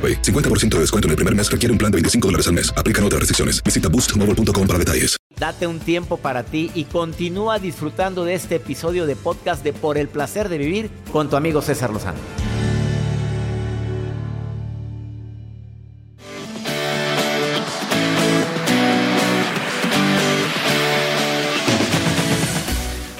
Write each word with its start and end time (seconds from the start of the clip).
AroPay. 0.00 0.22
50% 0.22 0.76
de 0.76 0.80
descuento 0.80 1.08
en 1.08 1.10
el 1.10 1.16
primer 1.16 1.34
mes 1.34 1.50
requiere 1.50 1.72
un 1.72 1.78
plan 1.78 1.92
de 1.92 1.96
25 1.96 2.28
dólares 2.28 2.46
al 2.46 2.54
mes. 2.54 2.72
Aplican 2.74 3.04
otras 3.04 3.20
restricciones. 3.20 3.62
Visita 3.62 3.88
boostmobile.com 3.88 4.66
para 4.66 4.78
detalles. 4.78 5.16
Date 5.38 5.66
un 5.66 5.78
tiempo 5.78 6.16
para 6.16 6.42
ti 6.42 6.70
y 6.74 6.84
continúa 6.84 7.58
disfrutando 7.58 8.24
de 8.24 8.34
este 8.34 8.56
episodio 8.56 9.06
de 9.06 9.16
podcast 9.16 9.64
de 9.64 9.72
Por 9.72 9.98
el 9.98 10.08
placer 10.08 10.48
de 10.48 10.58
vivir 10.58 10.90
con 11.12 11.30
tu 11.30 11.36
amigo 11.36 11.62
César 11.62 11.90
Lozano. 11.90 12.18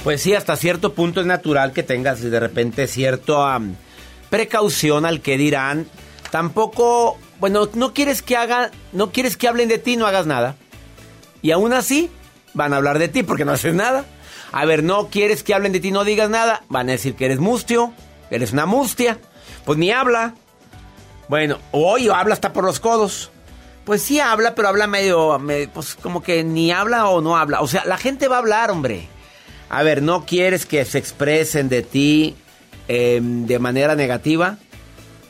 Pues 0.04 0.22
sí, 0.22 0.34
hasta 0.34 0.56
cierto 0.56 0.94
punto 0.94 1.20
es 1.20 1.26
natural 1.26 1.72
que 1.72 1.82
tengas 1.82 2.22
de 2.22 2.40
repente 2.40 2.86
cierta 2.86 3.60
precaución 4.30 5.04
al 5.04 5.20
que 5.20 5.36
dirán. 5.36 5.86
Tampoco, 6.30 7.18
bueno, 7.40 7.68
no 7.74 7.92
quieres 7.92 8.22
que 8.22 8.36
haga, 8.36 8.70
no 8.92 9.10
quieres 9.10 9.36
que 9.36 9.48
hablen 9.48 9.68
de 9.68 9.78
ti, 9.78 9.96
no 9.96 10.06
hagas 10.06 10.26
nada. 10.26 10.56
Y 11.42 11.50
aún 11.50 11.72
así 11.72 12.10
van 12.54 12.72
a 12.72 12.76
hablar 12.76 12.98
de 12.98 13.08
ti 13.08 13.22
porque 13.22 13.44
no 13.44 13.52
haces 13.52 13.74
nada. 13.74 14.04
A 14.52 14.64
ver, 14.64 14.82
no 14.82 15.08
quieres 15.08 15.42
que 15.42 15.54
hablen 15.54 15.72
de 15.72 15.80
ti, 15.80 15.90
no 15.90 16.04
digas 16.04 16.30
nada. 16.30 16.62
Van 16.68 16.88
a 16.88 16.92
decir 16.92 17.14
que 17.14 17.24
eres 17.24 17.38
mustio, 17.38 17.92
eres 18.30 18.52
una 18.52 18.66
mustia. 18.66 19.18
Pues 19.64 19.78
ni 19.78 19.90
habla. 19.90 20.34
Bueno, 21.28 21.58
hoy 21.70 22.08
habla 22.08 22.34
hasta 22.34 22.52
por 22.52 22.64
los 22.64 22.80
codos. 22.80 23.30
Pues 23.84 24.02
sí 24.02 24.20
habla, 24.20 24.54
pero 24.54 24.68
habla 24.68 24.86
medio, 24.86 25.40
pues 25.72 25.94
como 25.94 26.22
que 26.22 26.44
ni 26.44 26.70
habla 26.70 27.08
o 27.08 27.20
no 27.20 27.36
habla. 27.36 27.60
O 27.60 27.66
sea, 27.66 27.84
la 27.84 27.96
gente 27.96 28.28
va 28.28 28.36
a 28.36 28.40
hablar, 28.40 28.70
hombre. 28.70 29.08
A 29.68 29.82
ver, 29.82 30.02
¿no 30.02 30.26
quieres 30.26 30.66
que 30.66 30.84
se 30.84 30.98
expresen 30.98 31.68
de 31.68 31.82
ti 31.82 32.36
em, 32.88 33.46
de 33.46 33.58
manera 33.58 33.94
negativa? 33.94 34.58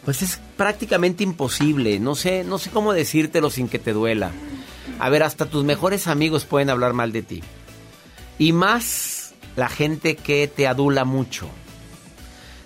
Pues 0.04 0.22
es 0.22 0.40
prácticamente 0.60 1.24
imposible. 1.24 1.98
No 2.00 2.14
sé, 2.14 2.44
no 2.44 2.58
sé 2.58 2.68
cómo 2.68 2.92
decírtelo 2.92 3.48
sin 3.48 3.66
que 3.66 3.78
te 3.78 3.94
duela. 3.94 4.30
A 4.98 5.08
ver, 5.08 5.22
hasta 5.22 5.46
tus 5.46 5.64
mejores 5.64 6.06
amigos 6.06 6.44
pueden 6.44 6.68
hablar 6.68 6.92
mal 6.92 7.12
de 7.12 7.22
ti. 7.22 7.42
Y 8.38 8.52
más 8.52 9.32
la 9.56 9.70
gente 9.70 10.16
que 10.16 10.48
te 10.48 10.66
adula 10.66 11.06
mucho. 11.06 11.48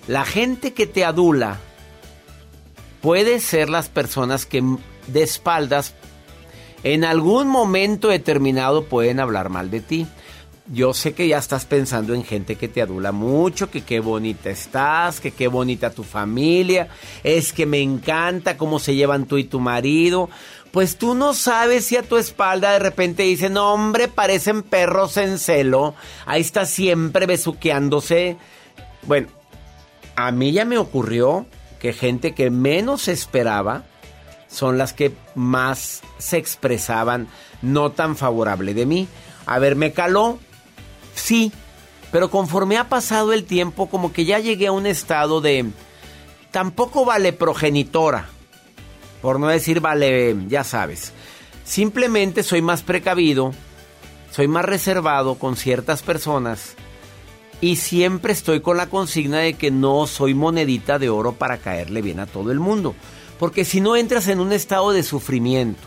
La 0.09 0.25
gente 0.25 0.73
que 0.73 0.87
te 0.87 1.05
adula 1.05 1.61
puede 2.99 3.39
ser 3.39 3.69
las 3.69 3.87
personas 3.87 4.45
que 4.45 4.61
de 5.07 5.23
espaldas 5.23 5.93
en 6.83 7.05
algún 7.05 7.47
momento 7.47 8.09
determinado 8.09 8.83
pueden 8.83 9.21
hablar 9.21 9.47
mal 9.47 9.71
de 9.71 9.79
ti. 9.79 10.05
Yo 10.67 10.95
sé 10.95 11.13
que 11.13 11.27
ya 11.27 11.37
estás 11.37 11.65
pensando 11.65 12.15
en 12.15 12.23
gente 12.23 12.55
que 12.55 12.67
te 12.67 12.81
adula 12.81 13.11
mucho, 13.11 13.69
que 13.69 13.81
qué 13.81 13.99
bonita 13.99 14.49
estás, 14.49 15.19
que 15.19 15.29
qué 15.31 15.47
bonita 15.47 15.91
tu 15.91 16.03
familia, 16.03 16.87
es 17.23 17.53
que 17.53 17.67
me 17.67 17.81
encanta 17.81 18.57
cómo 18.57 18.79
se 18.79 18.95
llevan 18.95 19.27
tú 19.27 19.37
y 19.37 19.43
tu 19.43 19.59
marido. 19.59 20.27
Pues 20.71 20.97
tú 20.97 21.13
no 21.13 21.35
sabes 21.35 21.85
si 21.85 21.97
a 21.97 22.03
tu 22.03 22.17
espalda 22.17 22.71
de 22.71 22.79
repente 22.79 23.23
dicen, 23.23 23.57
hombre, 23.57 24.07
parecen 24.07 24.63
perros 24.63 25.17
en 25.17 25.37
celo, 25.37 25.93
ahí 26.25 26.41
está 26.41 26.65
siempre 26.65 27.27
besuqueándose. 27.27 28.37
Bueno, 29.03 29.27
a 30.15 30.31
mí 30.31 30.51
ya 30.51 30.65
me 30.65 30.79
ocurrió 30.79 31.45
que 31.79 31.93
gente 31.93 32.33
que 32.33 32.49
menos 32.49 33.07
esperaba 33.07 33.83
son 34.47 34.79
las 34.79 34.93
que 34.93 35.13
más 35.35 36.01
se 36.17 36.37
expresaban 36.37 37.27
no 37.61 37.91
tan 37.91 38.15
favorable 38.15 38.73
de 38.73 38.87
mí. 38.87 39.07
A 39.45 39.59
ver, 39.59 39.75
me 39.75 39.93
caló, 39.93 40.39
Sí, 41.15 41.51
pero 42.11 42.29
conforme 42.29 42.77
ha 42.77 42.89
pasado 42.89 43.33
el 43.33 43.45
tiempo, 43.45 43.87
como 43.87 44.13
que 44.13 44.25
ya 44.25 44.39
llegué 44.39 44.67
a 44.67 44.71
un 44.71 44.85
estado 44.85 45.41
de... 45.41 45.65
Tampoco 46.51 47.03
vale 47.03 47.33
progenitora, 47.33 48.29
por 49.21 49.39
no 49.39 49.47
decir 49.47 49.81
vale, 49.81 50.35
ya 50.47 50.63
sabes. 50.63 51.11
Simplemente 51.65 52.43
soy 52.43 52.61
más 52.61 52.83
precavido, 52.83 53.51
soy 54.31 54.47
más 54.47 54.63
reservado 54.63 55.35
con 55.35 55.57
ciertas 55.57 56.01
personas 56.01 56.75
y 57.61 57.77
siempre 57.77 58.33
estoy 58.33 58.61
con 58.61 58.77
la 58.77 58.87
consigna 58.87 59.39
de 59.39 59.55
que 59.55 59.71
no 59.71 60.07
soy 60.07 60.33
monedita 60.33 60.99
de 60.99 61.09
oro 61.09 61.33
para 61.33 61.57
caerle 61.57 62.01
bien 62.01 62.19
a 62.19 62.27
todo 62.27 62.51
el 62.51 62.59
mundo. 62.59 62.95
Porque 63.39 63.65
si 63.65 63.81
no 63.81 63.95
entras 63.95 64.27
en 64.27 64.39
un 64.39 64.53
estado 64.53 64.91
de 64.91 65.03
sufrimiento, 65.03 65.81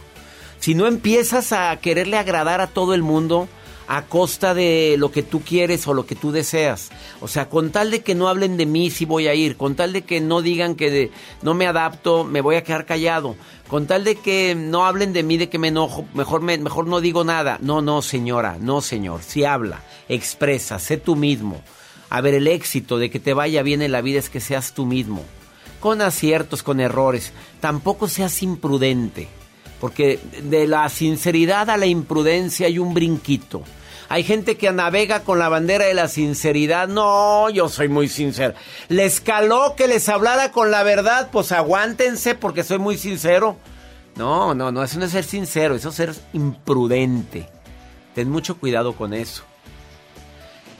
si 0.59 0.75
no 0.75 0.87
empiezas 0.87 1.53
a 1.53 1.75
quererle 1.77 2.19
agradar 2.19 2.61
a 2.61 2.67
todo 2.67 2.95
el 2.95 3.03
mundo, 3.03 3.49
a 3.89 4.03
costa 4.03 4.53
de 4.53 4.97
lo 4.99 5.11
que 5.11 5.23
tú 5.23 5.41
quieres 5.41 5.89
o 5.89 5.95
lo 5.95 6.05
que 6.05 6.15
tú 6.15 6.31
deseas. 6.31 6.91
O 7.21 7.27
sea, 7.27 7.49
con 7.49 7.71
tal 7.71 7.91
de 7.91 8.03
que 8.03 8.15
no 8.15 8.29
hablen 8.29 8.59
de 8.59 8.67
mí 8.67 8.91
si 8.91 9.07
voy 9.07 9.29
a 9.29 9.35
ir, 9.35 9.57
con 9.57 9.75
tal 9.75 9.95
de 9.95 10.03
que 10.03 10.21
no 10.21 10.43
digan 10.43 10.75
que 10.75 11.11
no 11.41 11.55
me 11.55 11.67
adapto, 11.67 12.23
me 12.23 12.43
voy 12.43 12.57
a 12.57 12.63
quedar 12.63 12.85
callado, 12.85 13.35
con 13.67 13.87
tal 13.87 14.05
de 14.05 14.17
que 14.17 14.55
no 14.55 14.85
hablen 14.85 15.15
de 15.15 15.23
mí 15.23 15.39
de 15.39 15.49
que 15.49 15.59
me 15.59 15.69
enojo, 15.69 16.05
mejor, 16.13 16.43
mejor 16.43 16.87
no 16.87 17.01
digo 17.01 17.25
nada. 17.25 17.59
No, 17.63 17.81
no, 17.81 18.03
señora, 18.03 18.59
no, 18.61 18.83
señor. 18.83 19.23
Si 19.23 19.45
habla, 19.45 19.83
expresa, 20.09 20.79
sé 20.79 20.99
tú 20.99 21.17
mismo. 21.17 21.63
A 22.11 22.21
ver, 22.21 22.35
el 22.35 22.47
éxito 22.47 22.99
de 22.99 23.11
que 23.11 23.21
te 23.21 23.33
vaya 23.33 23.63
bien 23.63 23.81
en 23.81 23.93
la 23.93 24.03
vida 24.03 24.19
es 24.19 24.29
que 24.29 24.41
seas 24.41 24.75
tú 24.75 24.85
mismo. 24.85 25.25
Con 25.81 26.03
aciertos, 26.03 26.63
con 26.63 26.81
errores. 26.81 27.33
Tampoco 27.61 28.07
seas 28.07 28.43
imprudente. 28.43 29.29
Porque 29.81 30.19
de 30.43 30.67
la 30.67 30.89
sinceridad 30.91 31.71
a 31.71 31.77
la 31.77 31.87
imprudencia 31.87 32.67
hay 32.67 32.79
un 32.79 32.93
brinquito. 32.93 33.63
Hay 34.09 34.23
gente 34.23 34.57
que 34.57 34.73
navega 34.73 35.21
con 35.21 35.39
la 35.39 35.49
bandera 35.49 35.85
de 35.85 35.95
la 35.95 36.09
sinceridad. 36.09 36.89
No, 36.89 37.51
yo 37.51 37.69
soy 37.69 37.89
muy 37.89 38.09
sincero. 38.09 38.55
Les 38.89 39.21
caló 39.21 39.75
que 39.77 39.87
les 39.87 40.09
hablara 40.09 40.51
con 40.51 40.71
la 40.71 40.83
verdad. 40.83 41.29
Pues 41.31 41.53
aguántense 41.53 42.35
porque 42.35 42.65
soy 42.65 42.79
muy 42.79 42.97
sincero. 42.97 43.57
No, 44.17 44.55
no, 44.55 44.73
no, 44.73 44.83
eso 44.83 44.99
no 44.99 45.05
es 45.05 45.13
ser 45.13 45.25
sincero, 45.25 45.77
eso 45.77 45.91
es 45.91 45.95
ser 45.95 46.13
imprudente. 46.33 47.47
Ten 48.15 48.29
mucho 48.29 48.59
cuidado 48.59 48.95
con 48.95 49.15
eso. 49.15 49.45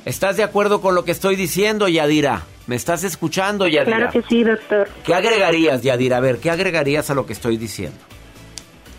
¿Estás 0.05 0.37
de 0.37 0.43
acuerdo 0.43 0.81
con 0.81 0.95
lo 0.95 1.05
que 1.05 1.13
estoy 1.13 1.37
diciendo, 1.37 1.87
Yadira? 1.87 2.43
¿Me 2.67 2.75
estás 2.75 3.05
escuchando, 3.05 3.69
Yadira? 3.69 3.97
Claro 3.97 4.13
que 4.13 4.23
sí, 4.23 4.43
doctor. 4.43 4.89
¿Qué 5.05 5.15
agregarías, 5.15 5.83
Yadira? 5.83 6.17
A 6.17 6.21
ver, 6.21 6.39
¿qué 6.39 6.51
agregarías 6.51 7.11
a 7.11 7.15
lo 7.15 7.27
que 7.27 7.35
estoy 7.35 7.59
diciendo? 7.59 7.99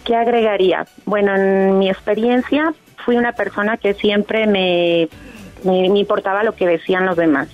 ¿Qué 0.06 0.16
agregaría? 0.16 0.88
Bueno, 1.06 1.36
en 1.36 1.78
mi 1.78 1.90
experiencia, 1.90 2.74
fui 3.06 3.18
una 3.18 3.34
persona 3.34 3.78
que 3.78 3.94
siempre 3.94 4.48
me, 4.48 5.10
me, 5.64 6.00
importaba 6.00 6.44
lo 6.44 6.56
que 6.56 6.68
decían 6.68 7.06
los 7.06 7.18
demás. 7.18 7.50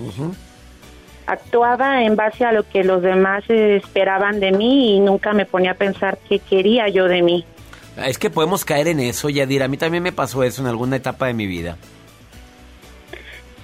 Actuaba 1.28 2.04
en 2.04 2.16
base 2.16 2.46
a 2.46 2.52
lo 2.52 2.68
que 2.68 2.84
los 2.84 3.02
demás 3.02 3.44
esperaban 3.50 4.40
de 4.40 4.52
mí 4.52 4.96
y 4.96 5.00
nunca 5.00 5.34
me 5.34 5.46
ponía 5.46 5.72
a 5.72 5.76
pensar 5.76 6.20
qué 6.30 6.40
quería 6.40 6.88
yo 6.88 7.08
de 7.08 7.22
mí. 7.22 7.46
Es 7.98 8.18
que 8.18 8.30
podemos 8.30 8.66
caer 8.66 8.90
en 8.90 9.00
eso, 9.00 9.30
Yadira. 9.30 9.66
A 9.66 9.68
mí 9.68 9.78
también 9.78 10.04
me 10.04 10.12
pasó 10.12 10.44
eso 10.44 10.62
en 10.62 10.68
alguna 10.68 10.98
etapa 10.98 11.28
de 11.28 11.34
mi 11.34 11.48
vida. 11.48 11.78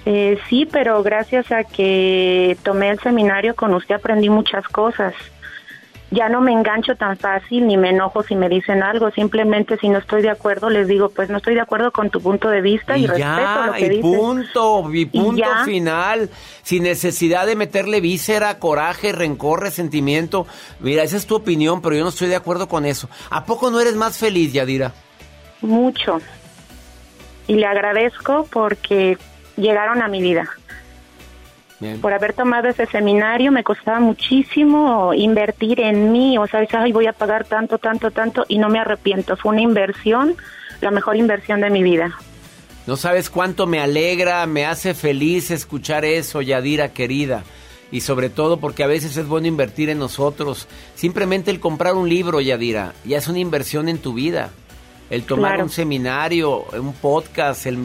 Eh, 0.04 0.38
sí, 0.48 0.66
pero 0.70 1.02
gracias 1.02 1.52
a 1.52 1.62
que 1.62 2.56
tomé 2.64 2.90
el 2.90 2.98
seminario 2.98 3.54
con 3.54 3.72
usted 3.74 3.94
aprendí 3.94 4.28
muchas 4.28 4.66
cosas 4.66 5.14
ya 6.12 6.28
no 6.28 6.40
me 6.40 6.52
engancho 6.52 6.94
tan 6.94 7.16
fácil 7.16 7.66
ni 7.66 7.76
me 7.76 7.90
enojo 7.90 8.22
si 8.22 8.36
me 8.36 8.48
dicen 8.48 8.82
algo. 8.82 9.10
Simplemente 9.10 9.76
si 9.78 9.88
no 9.88 9.98
estoy 9.98 10.22
de 10.22 10.30
acuerdo 10.30 10.70
les 10.70 10.86
digo, 10.86 11.08
pues 11.08 11.28
no 11.28 11.38
estoy 11.38 11.54
de 11.54 11.60
acuerdo 11.60 11.90
con 11.90 12.10
tu 12.10 12.20
punto 12.20 12.48
de 12.48 12.60
vista 12.60 12.96
y, 12.96 13.06
respeto 13.06 13.66
lo 13.66 13.72
que 13.72 13.94
y 13.94 14.00
punto, 14.00 14.92
y 14.92 15.06
punto 15.06 15.44
final, 15.64 16.30
sin 16.62 16.84
necesidad 16.84 17.46
de 17.46 17.56
meterle 17.56 18.00
víscera, 18.00 18.60
coraje, 18.60 19.10
rencor, 19.10 19.60
resentimiento. 19.60 20.46
Mira, 20.78 21.02
esa 21.02 21.16
es 21.16 21.26
tu 21.26 21.34
opinión, 21.34 21.82
pero 21.82 21.96
yo 21.96 22.04
no 22.04 22.10
estoy 22.10 22.28
de 22.28 22.36
acuerdo 22.36 22.68
con 22.68 22.86
eso. 22.86 23.08
¿A 23.30 23.44
poco 23.44 23.70
no 23.70 23.80
eres 23.80 23.96
más 23.96 24.18
feliz, 24.18 24.52
Yadira? 24.52 24.92
mucho. 25.62 26.20
Y 27.46 27.54
le 27.54 27.66
agradezco 27.66 28.46
porque 28.52 29.16
llegaron 29.56 30.02
a 30.02 30.08
mi 30.08 30.20
vida. 30.20 30.48
Por 32.00 32.12
haber 32.12 32.32
tomado 32.32 32.68
ese 32.68 32.86
seminario 32.86 33.50
me 33.50 33.64
costaba 33.64 34.00
muchísimo 34.00 35.12
invertir 35.14 35.80
en 35.80 36.12
mí, 36.12 36.38
o 36.38 36.46
sea, 36.46 36.66
ay, 36.72 36.92
voy 36.92 37.06
a 37.06 37.12
pagar 37.12 37.44
tanto, 37.44 37.78
tanto, 37.78 38.10
tanto 38.10 38.44
y 38.48 38.58
no 38.58 38.68
me 38.68 38.78
arrepiento. 38.78 39.36
Fue 39.36 39.52
una 39.52 39.62
inversión, 39.62 40.36
la 40.80 40.90
mejor 40.90 41.16
inversión 41.16 41.60
de 41.60 41.70
mi 41.70 41.82
vida. 41.82 42.12
No 42.86 42.96
sabes 42.96 43.30
cuánto 43.30 43.66
me 43.66 43.80
alegra, 43.80 44.44
me 44.46 44.66
hace 44.66 44.94
feliz 44.94 45.50
escuchar 45.50 46.04
eso, 46.04 46.42
Yadira 46.42 46.92
querida. 46.92 47.44
Y 47.92 48.00
sobre 48.00 48.30
todo 48.30 48.56
porque 48.56 48.82
a 48.82 48.88
veces 48.88 49.16
es 49.16 49.26
bueno 49.26 49.46
invertir 49.46 49.90
en 49.90 49.98
nosotros. 49.98 50.66
Simplemente 50.94 51.50
el 51.50 51.60
comprar 51.60 51.94
un 51.94 52.08
libro, 52.08 52.40
Yadira, 52.40 52.94
ya 53.04 53.18
es 53.18 53.28
una 53.28 53.38
inversión 53.38 53.88
en 53.88 53.98
tu 53.98 54.14
vida. 54.14 54.50
El 55.10 55.24
tomar 55.24 55.62
un 55.62 55.68
seminario, 55.68 56.64
un 56.72 56.94
podcast, 56.94 57.66
el, 57.66 57.78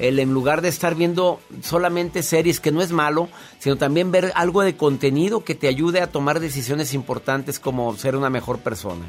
el, 0.00 0.18
en 0.18 0.32
lugar 0.32 0.62
de 0.62 0.68
estar 0.68 0.94
viendo 0.94 1.40
solamente 1.62 2.22
series, 2.22 2.60
que 2.60 2.72
no 2.72 2.82
es 2.82 2.92
malo, 2.92 3.28
sino 3.58 3.76
también 3.76 4.10
ver 4.10 4.32
algo 4.34 4.62
de 4.62 4.76
contenido 4.76 5.44
que 5.44 5.54
te 5.54 5.68
ayude 5.68 6.00
a 6.00 6.08
tomar 6.08 6.40
decisiones 6.40 6.94
importantes 6.94 7.58
como 7.58 7.94
ser 7.96 8.16
una 8.16 8.30
mejor 8.30 8.58
persona. 8.60 9.04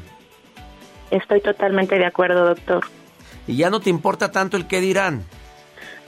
Estoy 1.10 1.40
totalmente 1.40 1.96
de 1.98 2.06
acuerdo, 2.06 2.46
doctor. 2.46 2.84
¿Y 3.46 3.56
ya 3.56 3.70
no 3.70 3.80
te 3.80 3.90
importa 3.90 4.30
tanto 4.30 4.56
el 4.56 4.66
qué 4.66 4.80
dirán? 4.80 5.24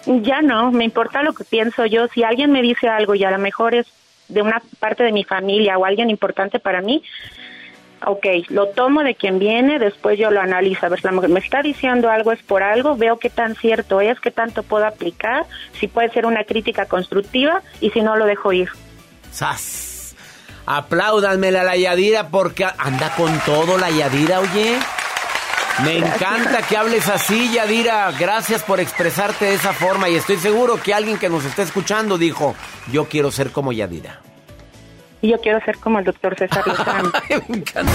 Ya 0.07 0.41
no, 0.41 0.71
me 0.71 0.85
importa 0.85 1.23
lo 1.23 1.33
que 1.33 1.45
pienso 1.45 1.85
yo. 1.87 2.07
Si 2.09 2.23
alguien 2.23 2.53
me 2.53 2.63
dice 2.63 2.89
algo 2.89 3.15
y 3.15 3.25
a 3.25 3.31
lo 3.31 3.39
mejor 3.39 3.75
es 3.75 3.87
de 4.29 4.43
una 4.43 4.63
parte 4.79 5.03
de 5.03 5.13
mi 5.13 5.25
familia 5.25 5.79
o 5.79 5.85
alguien 5.85 6.11
importante 6.11 6.59
para 6.59 6.81
mí, 6.81 7.03
ok, 8.07 8.27
lo 8.51 8.69
tomo 8.69 9.03
de 9.03 9.17
quien 9.17 9.41
viene, 9.41 9.81
después 9.81 10.17
yo 10.19 10.31
lo 10.31 10.41
analizo. 10.41 10.87
A 10.87 10.89
ver, 10.89 11.05
la 11.05 11.13
mujer 11.13 11.31
me 11.31 11.41
está 11.41 11.61
diciendo 11.61 12.09
algo 12.09 12.31
es 12.31 12.43
por 12.43 12.63
algo, 12.63 12.97
veo 12.97 13.19
qué 13.19 13.31
tan 13.31 13.57
cierto 13.57 14.01
es, 14.01 14.19
qué 14.21 14.31
tanto 14.31 14.63
puedo 14.63 14.87
aplicar, 14.87 15.45
si 15.79 15.89
puede 15.89 16.11
ser 16.11 16.25
una 16.25 16.45
crítica 16.45 16.87
constructiva 16.87 17.63
y 17.81 17.91
si 17.91 18.01
no 18.03 18.17
lo 18.17 18.25
dejo 18.27 18.53
ir. 18.53 18.69
¡Sas! 19.33 20.15
Apláudanme 20.67 21.51
la 21.51 21.77
Yadira 21.77 22.29
porque 22.29 22.65
anda 22.65 23.15
con 23.17 23.37
todo 23.41 23.77
la 23.77 23.91
Yadira, 23.91 24.41
oye. 24.41 24.79
Me 25.85 25.99
encanta 25.99 26.63
que 26.63 26.77
hables 26.77 27.09
así, 27.09 27.53
Yadira. 27.53 28.11
Gracias 28.19 28.63
por 28.63 28.81
expresarte 28.81 29.45
de 29.47 29.55
esa 29.55 29.73
forma 29.73 30.09
y 30.09 30.15
estoy 30.15 30.37
seguro 30.37 30.81
que 30.81 30.95
alguien 30.95 31.19
que 31.19 31.29
nos 31.29 31.45
está 31.45 31.63
escuchando 31.63 32.17
dijo, 32.17 32.55
yo 32.91 33.07
quiero 33.07 33.31
ser 33.31 33.51
como 33.51 33.73
Yadira. 33.73 34.21
Y 35.27 35.31
yo 35.31 35.39
quiero 35.41 35.61
ser 35.65 35.77
como 35.79 35.99
el 35.99 36.05
doctor 36.05 36.37
César 36.39 36.65
Lozano. 36.67 37.11
me 37.49 37.57
encanta. 37.57 37.93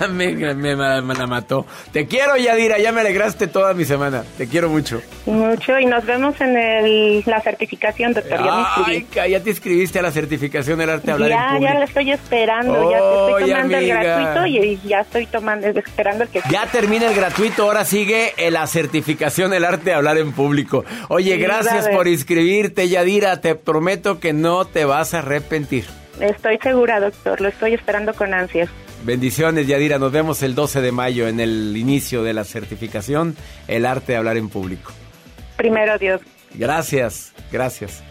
Ya 0.00 0.08
me, 0.08 0.32
me, 0.54 1.14
la 1.14 1.26
mató. 1.26 1.66
Te 1.92 2.06
quiero, 2.06 2.38
Yadira. 2.38 2.78
Ya 2.78 2.90
me 2.90 3.02
alegraste 3.02 3.48
toda 3.48 3.74
mi 3.74 3.84
semana. 3.84 4.24
Te 4.38 4.48
quiero 4.48 4.70
mucho. 4.70 5.02
Mucho. 5.26 5.78
Y 5.78 5.84
nos 5.84 6.06
vemos 6.06 6.40
en 6.40 6.56
el, 6.56 7.22
la 7.26 7.42
certificación, 7.42 8.14
doctor. 8.14 8.38
Ay, 8.40 9.06
ya 9.28 9.40
te 9.40 9.50
inscribiste 9.50 9.98
a 9.98 10.02
la 10.02 10.10
certificación 10.10 10.78
del 10.78 10.88
arte 10.88 11.08
de 11.08 11.12
hablar 11.12 11.28
ya, 11.28 11.56
en 11.56 11.62
Ya, 11.62 11.74
la 11.74 11.84
estoy 11.84 12.12
esperando. 12.12 12.90
ya 12.90 12.96
estoy 12.96 13.50
tomando 13.50 13.76
el 13.76 13.88
gratuito 13.88 14.46
y 14.46 14.80
ya 14.86 15.00
estoy 15.00 15.26
tomando, 15.26 15.66
esperando 15.66 16.24
el 16.24 16.30
que... 16.30 16.40
Ya 16.50 16.66
termina 16.66 17.08
el 17.08 17.14
gratuito. 17.14 17.64
Ahora 17.64 17.84
sigue 17.84 18.32
la 18.50 18.66
certificación 18.66 19.50
del 19.50 19.66
arte 19.66 19.90
de 19.90 19.94
hablar 19.94 20.16
en 20.16 20.32
público. 20.32 20.86
Oye, 21.08 21.36
gracias 21.36 21.88
por 21.90 22.08
inscribirte, 22.08 22.88
Yadira. 22.88 23.42
Te 23.42 23.54
prometo 23.54 24.18
que 24.18 24.32
no 24.32 24.64
te 24.64 24.86
vas 24.86 25.12
a 25.12 25.18
arrepentir. 25.18 25.84
Estoy 26.20 26.58
segura, 26.62 27.00
doctor. 27.00 27.40
Lo 27.40 27.48
estoy 27.48 27.74
esperando 27.74 28.14
con 28.14 28.34
ansias. 28.34 28.68
Bendiciones, 29.04 29.66
Yadira. 29.66 29.98
Nos 29.98 30.12
vemos 30.12 30.42
el 30.42 30.54
12 30.54 30.80
de 30.80 30.92
mayo 30.92 31.28
en 31.28 31.40
el 31.40 31.76
inicio 31.76 32.22
de 32.22 32.32
la 32.32 32.44
certificación 32.44 33.36
El 33.68 33.84
arte 33.84 34.12
de 34.12 34.18
hablar 34.18 34.36
en 34.36 34.48
público. 34.48 34.92
Primero 35.56 35.98
Dios. 35.98 36.20
Gracias, 36.54 37.32
gracias. 37.52 38.02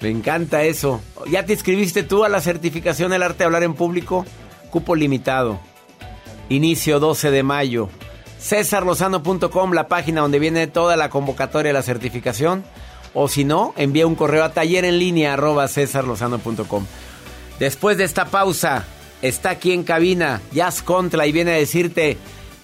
Me 0.00 0.08
encanta 0.08 0.64
eso. 0.64 1.00
¿Ya 1.30 1.46
te 1.46 1.52
inscribiste 1.52 2.02
tú 2.02 2.24
a 2.24 2.28
la 2.28 2.40
certificación 2.40 3.12
El 3.12 3.22
arte 3.22 3.38
de 3.38 3.44
hablar 3.44 3.62
en 3.62 3.74
público? 3.74 4.26
Cupo 4.70 4.96
limitado. 4.96 5.60
Inicio 6.48 6.98
12 6.98 7.30
de 7.30 7.42
mayo. 7.44 7.88
Cesarlozano.com, 8.40 9.72
la 9.72 9.86
página 9.86 10.22
donde 10.22 10.40
viene 10.40 10.66
toda 10.66 10.96
la 10.96 11.08
convocatoria 11.08 11.68
de 11.68 11.74
la 11.74 11.82
certificación. 11.82 12.64
O 13.14 13.28
si 13.28 13.44
no, 13.44 13.74
envía 13.76 14.06
un 14.08 14.16
correo 14.16 14.42
a 14.42 14.52
taller 14.52 14.84
en 14.84 14.98
línea 14.98 15.34
arroba 15.34 15.68
cesarlozano.com. 15.68 16.84
Después 17.62 17.96
de 17.96 18.02
esta 18.02 18.24
pausa, 18.24 18.84
está 19.22 19.50
aquí 19.50 19.70
en 19.70 19.84
cabina 19.84 20.40
Jazz 20.50 20.82
Contra 20.82 21.28
y 21.28 21.30
viene 21.30 21.52
a 21.52 21.58
decirte 21.58 22.16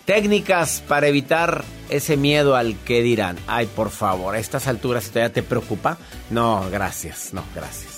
técnicas 0.05 0.83
para 0.89 1.07
evitar 1.07 1.65
ese 1.89 2.17
miedo 2.17 2.57
al 2.57 2.77
que 2.79 3.01
dirán. 3.01 3.37
Ay, 3.47 3.67
por 3.67 3.91
favor, 3.91 4.35
a 4.35 4.41
estas 4.41 4.67
alturas 4.67 5.09
todavía 5.09 5.33
te 5.33 5.45
preocupa. 5.45 5.99
No, 6.31 6.69
gracias, 6.69 7.33
no, 7.33 7.45
gracias. 7.55 7.98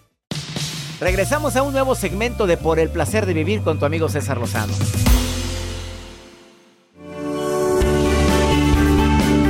Regresamos 1.01 1.55
a 1.55 1.63
un 1.63 1.73
nuevo 1.73 1.95
segmento 1.95 2.45
de 2.45 2.57
Por 2.57 2.77
el 2.77 2.91
placer 2.91 3.25
de 3.25 3.33
vivir 3.33 3.63
con 3.63 3.79
tu 3.79 3.85
amigo 3.85 4.07
César 4.07 4.37
Lozano. 4.37 4.71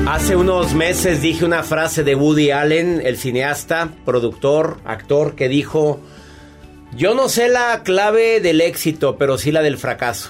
Hace 0.08 0.38
unos 0.38 0.74
meses 0.74 1.22
dije 1.22 1.44
una 1.44 1.64
frase 1.64 2.06
de 2.06 2.16
Woody 2.16 2.52
Allen, 2.52 3.02
el 3.04 3.18
cineasta, 3.18 3.90
productor, 4.06 4.80
actor, 4.86 5.36
que 5.36 5.50
dijo, 5.50 6.00
yo 6.96 7.16
no 7.16 7.28
sé 7.28 7.50
la 7.50 7.84
clave 7.84 8.40
del 8.40 8.62
éxito, 8.62 9.18
pero 9.18 9.38
sí 9.38 9.52
la 9.52 9.62
del 9.62 9.78
fracaso. 9.78 10.30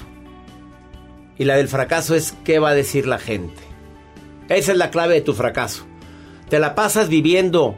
Y 1.38 1.46
la 1.46 1.56
del 1.56 1.68
fracaso 1.68 2.16
es 2.16 2.34
qué 2.44 2.58
va 2.58 2.70
a 2.70 2.76
decir 2.76 3.06
la 3.06 3.20
gente. 3.20 3.62
Esa 4.50 4.72
es 4.72 4.78
la 4.80 4.90
clave 4.90 5.14
de 5.14 5.22
tu 5.22 5.36
fracaso. 5.36 5.86
Te 6.50 6.58
la 6.58 6.74
pasas 6.74 7.10
viviendo 7.10 7.76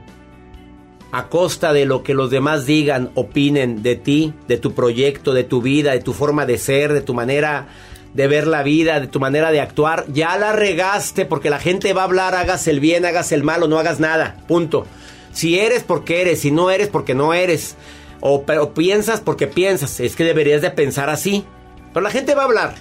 a 1.13 1.29
costa 1.29 1.74
de 1.74 1.86
lo 1.86 2.01
que 2.01 2.15
los 2.15 2.32
demás 2.32 2.65
digan, 2.65 3.12
opinen 3.13 3.84
de 3.84 3.96
ti, 3.96 4.34
de 4.48 4.58
tu 4.58 4.74
proyecto, 4.74 5.36
de 5.36 5.43
tu 5.43 5.62
vida, 5.62 5.91
de 5.91 6.00
tu 6.00 6.12
forma 6.12 6.48
de 6.48 6.58
ser, 6.58 6.91
de 6.91 7.01
tu 7.01 7.13
manera 7.13 7.67
de 8.15 8.27
ver 8.27 8.48
la 8.48 8.63
vida, 8.63 9.00
de 9.00 9.05
tu 9.05 9.20
manera 9.20 9.51
de 9.51 9.62
actuar, 9.62 10.05
ya 10.08 10.36
la 10.39 10.53
regaste 10.53 11.25
porque 11.25 11.51
la 11.51 11.60
gente 11.60 11.93
va 11.93 12.01
a 12.01 12.05
hablar, 12.05 12.34
hagas 12.34 12.67
el 12.67 12.79
bien, 12.79 13.05
hagas 13.05 13.32
el 13.32 13.43
mal 13.43 13.62
o 13.62 13.67
no 13.67 13.77
hagas 13.77 14.00
nada, 14.00 14.38
punto. 14.48 14.88
Si 15.32 15.60
eres 15.60 15.84
porque 15.84 16.22
eres, 16.22 16.41
si 16.41 16.50
no 16.50 16.72
eres 16.72 16.88
porque 16.88 17.13
no 17.13 17.36
eres, 17.36 17.75
o, 18.20 18.41
pero 18.41 18.74
piensas 18.74 19.22
porque 19.22 19.46
piensas, 19.46 20.00
es 20.00 20.15
que 20.15 20.24
deberías 20.24 20.63
de 20.63 20.72
pensar 20.72 21.12
así. 21.12 21.46
Pero 21.93 22.03
la 22.03 22.10
gente 22.10 22.34
va 22.34 22.41
a 22.41 22.46
hablar. 22.46 22.74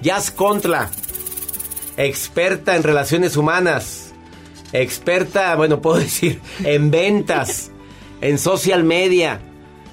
Jazz 0.00 0.30
Contra, 0.30 0.88
experta 1.98 2.76
en 2.76 2.82
relaciones 2.82 3.36
humanas 3.36 4.07
experta, 4.72 5.54
bueno, 5.56 5.80
puedo 5.80 5.98
decir, 6.00 6.40
en 6.64 6.90
ventas, 6.90 7.70
en 8.20 8.38
social 8.38 8.84
media, 8.84 9.40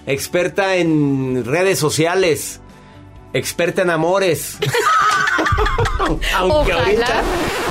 experta 0.06 0.76
en 0.76 1.44
redes 1.46 1.80
sociales, 1.80 2.62
experta 3.34 3.82
en 3.82 3.90
amores. 3.90 4.58
aunque 6.36 6.72
ahorita, 6.72 7.24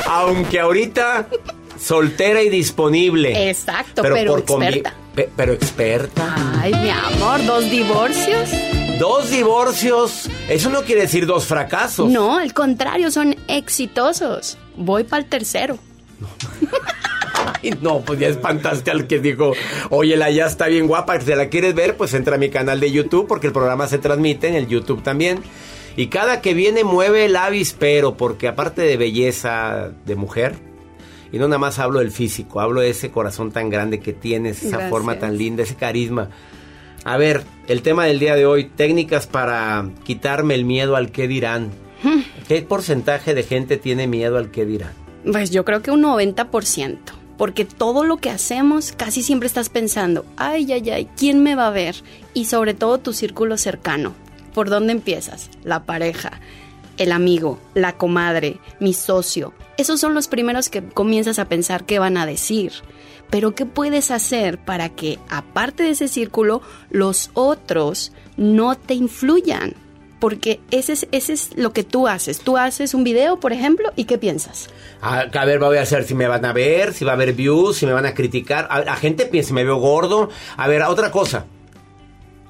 aunque 0.07 0.61
ahorita 0.61 1.29
soltera 1.79 2.43
y 2.43 2.49
disponible. 2.49 3.51
Exacto, 3.51 4.03
pero, 4.03 4.39
experta. 4.39 4.95
pero 5.37 5.53
experta. 5.53 6.35
Ay, 6.61 6.73
mi 6.75 6.91
amor, 6.91 7.45
dos 7.45 7.71
divorcios. 7.71 8.51
Dos 8.99 9.31
divorcios, 9.31 10.31
eso 10.49 10.71
no 10.71 10.83
quiere 10.83 11.03
decir 11.03 11.27
dos 11.27 11.47
fracasos. 11.47 12.09
No, 12.09 12.39
al 12.39 12.55
contrario, 12.55 13.11
son 13.11 13.37
exitosos. 13.49 14.57
Voy 14.77 15.03
para 15.03 15.25
el 15.25 15.29
tercero. 15.29 15.79
Ay, 17.63 17.75
no, 17.81 18.01
pues 18.01 18.19
ya 18.21 18.29
espantaste 18.29 18.91
al 18.91 19.07
que 19.07 19.19
dijo, 19.19 19.53
oye, 19.91 20.17
la 20.17 20.31
ya 20.31 20.47
está 20.47 20.67
bien 20.67 20.87
guapa, 20.87 21.21
si 21.21 21.35
la 21.35 21.49
quieres 21.49 21.75
ver, 21.75 21.97
pues 21.97 22.15
entra 22.15 22.37
a 22.37 22.39
mi 22.39 22.49
canal 22.49 22.81
de 22.81 22.91
YouTube, 22.91 23.27
porque 23.27 23.49
el 23.49 23.53
programa 23.53 23.87
se 23.87 23.99
transmite 23.99 24.49
en 24.49 24.55
el 24.55 24.67
YouTube 24.67 25.03
también. 25.03 25.41
Y 25.97 26.09
cada 26.09 26.41
que 26.41 26.55
viene 26.55 26.85
mueve 26.85 27.27
el 27.27 27.37
avispero, 27.37 28.17
porque 28.17 28.49
aparte 28.49 28.83
de 28.83 28.97
belleza 28.97 29.93
de 30.05 30.17
mujer, 30.17 30.55
y 31.33 31.39
no 31.39 31.49
nada 31.49 31.59
más 31.59 31.79
hablo 31.79 32.01
del 32.01 32.11
físico, 32.11 32.61
hablo 32.61 32.81
de 32.81 32.91
ese 32.91 33.11
corazón 33.11 33.51
tan 33.51 33.71
grande 33.71 34.01
que 34.01 34.13
tienes, 34.13 34.59
esa 34.59 34.71
Gracias. 34.71 34.91
forma 34.91 35.19
tan 35.19 35.37
linda, 35.37 35.63
ese 35.63 35.75
carisma. 35.75 36.31
A 37.05 37.17
ver, 37.17 37.43
el 37.69 37.83
tema 37.83 38.07
del 38.07 38.19
día 38.19 38.35
de 38.35 38.47
hoy, 38.47 38.65
técnicas 38.65 39.27
para 39.27 39.91
quitarme 40.05 40.55
el 40.55 40.65
miedo 40.65 40.97
al 40.97 41.13
que 41.13 41.29
dirán. 41.29 41.71
Hmm. 42.03 42.23
¿Qué 42.49 42.63
porcentaje 42.63 43.35
de 43.35 43.43
gente 43.43 43.77
tiene 43.77 44.07
miedo 44.07 44.39
al 44.39 44.51
que 44.51 44.65
dirán? 44.65 45.04
Pues 45.31 45.51
yo 45.51 45.65
creo 45.65 45.83
que 45.83 45.91
un 45.91 46.03
90%. 46.03 46.99
Porque 47.37 47.65
todo 47.65 48.05
lo 48.05 48.19
que 48.19 48.31
hacemos 48.31 48.93
casi 48.93 49.23
siempre 49.23 49.49
estás 49.49 49.69
pensando, 49.69 50.25
ay, 50.37 50.73
ay, 50.73 50.91
ay, 50.91 51.09
¿quién 51.17 51.43
me 51.43 51.57
va 51.57 51.67
a 51.67 51.71
ver? 51.71 51.97
Y 52.33 52.45
sobre 52.45 52.75
todo 52.75 52.99
tu 52.99 53.13
círculo 53.13 53.57
cercano. 53.57 54.15
¿Por 54.55 54.71
dónde 54.71 54.93
empiezas? 54.93 55.51
La 55.65 55.83
pareja, 55.83 56.41
el 56.97 57.11
amigo, 57.11 57.59
la 57.75 57.97
comadre, 57.97 58.61
mi 58.79 58.93
socio. 58.95 59.53
Esos 59.77 59.99
son 59.99 60.15
los 60.15 60.29
primeros 60.29 60.69
que 60.69 60.85
comienzas 60.85 61.41
a 61.41 61.49
pensar 61.49 61.85
qué 61.85 61.99
van 61.99 62.17
a 62.17 62.27
decir. 62.27 62.73
Pero 63.31 63.53
¿qué 63.57 63.67
puedes 63.67 64.13
hacer 64.13 64.59
para 64.59 64.91
que, 64.91 65.19
aparte 65.29 65.83
de 65.83 65.91
ese 65.91 66.07
círculo, 66.07 66.63
los 66.91 67.31
otros 67.35 68.13
no 68.37 68.77
te 68.77 68.95
influyan? 68.95 69.75
Porque 70.25 70.61
ese 70.71 70.95
es, 70.95 71.07
ese 71.13 71.35
es 71.35 71.51
lo 71.55 71.75
que 71.75 71.85
tú 71.85 72.09
haces. 72.09 72.39
Tú 72.39 72.57
haces 72.57 72.95
un 72.95 73.05
video, 73.05 73.39
por 73.39 73.53
ejemplo, 73.53 73.93
¿y 73.95 74.05
qué 74.05 74.17
piensas? 74.17 74.71
A, 75.03 75.21
a 75.21 75.45
ver, 75.45 75.59
voy 75.59 75.77
a 75.77 75.83
hacer 75.83 76.05
si 76.05 76.15
me 76.15 76.27
van 76.27 76.47
a 76.47 76.55
ver, 76.55 76.95
si 76.95 77.05
va 77.05 77.11
a 77.11 77.15
haber 77.15 77.35
views, 77.35 77.77
si 77.77 77.85
me 77.85 77.93
van 77.93 78.07
a 78.07 78.15
criticar. 78.15 78.67
A, 78.71 78.81
la 78.81 78.97
gente 78.97 79.27
piensa, 79.27 79.53
me 79.53 79.65
veo 79.65 79.77
gordo. 79.77 80.31
A 80.57 80.67
ver, 80.67 80.81
otra 80.85 81.11
cosa. 81.11 81.45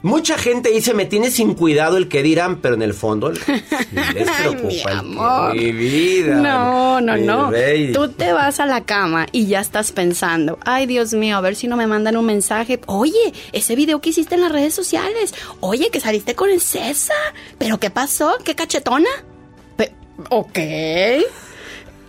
Mucha 0.04 0.36
gente 0.38 0.70
dice, 0.70 0.92
me 0.92 1.06
tiene 1.06 1.30
sin 1.30 1.54
cuidado 1.54 1.96
el 1.96 2.08
que 2.08 2.22
dirán, 2.22 2.60
pero 2.60 2.74
en 2.74 2.82
el 2.82 2.92
fondo 2.92 3.30
les 3.32 3.42
Ay, 3.48 4.34
preocupa 4.38 4.66
mi 4.68 4.76
el 4.76 4.82
que- 4.84 4.90
amor. 4.90 5.54
mi 5.56 5.72
vida. 5.72 6.34
No, 6.36 7.00
no, 7.00 7.14
mi 7.14 7.22
no. 7.22 7.50
rey. 7.50 7.92
Tú 7.92 8.08
te 8.10 8.32
vas 8.34 8.60
a 8.60 8.66
la 8.66 8.82
cama 8.84 9.26
y 9.32 9.46
ya 9.46 9.60
estás 9.60 9.92
pensando, 9.92 10.58
ay 10.66 10.84
Dios 10.86 11.14
mío, 11.14 11.38
a 11.38 11.40
ver 11.40 11.56
si 11.56 11.68
no 11.68 11.76
me 11.78 11.86
mandan 11.86 12.16
un 12.18 12.26
mensaje. 12.26 12.80
Oye, 12.86 13.32
ese 13.52 13.74
video 13.76 14.00
que 14.02 14.10
hiciste 14.10 14.34
en 14.34 14.42
las 14.42 14.52
redes 14.52 14.74
sociales. 14.74 15.34
Oye, 15.60 15.88
que 15.90 16.00
saliste 16.00 16.34
con 16.34 16.50
el 16.50 16.60
César. 16.60 17.16
¿Pero 17.56 17.80
qué 17.80 17.88
pasó? 17.88 18.36
¿Qué 18.44 18.54
cachetona? 18.54 19.08
Pe- 19.76 19.92
ok. 20.28 20.58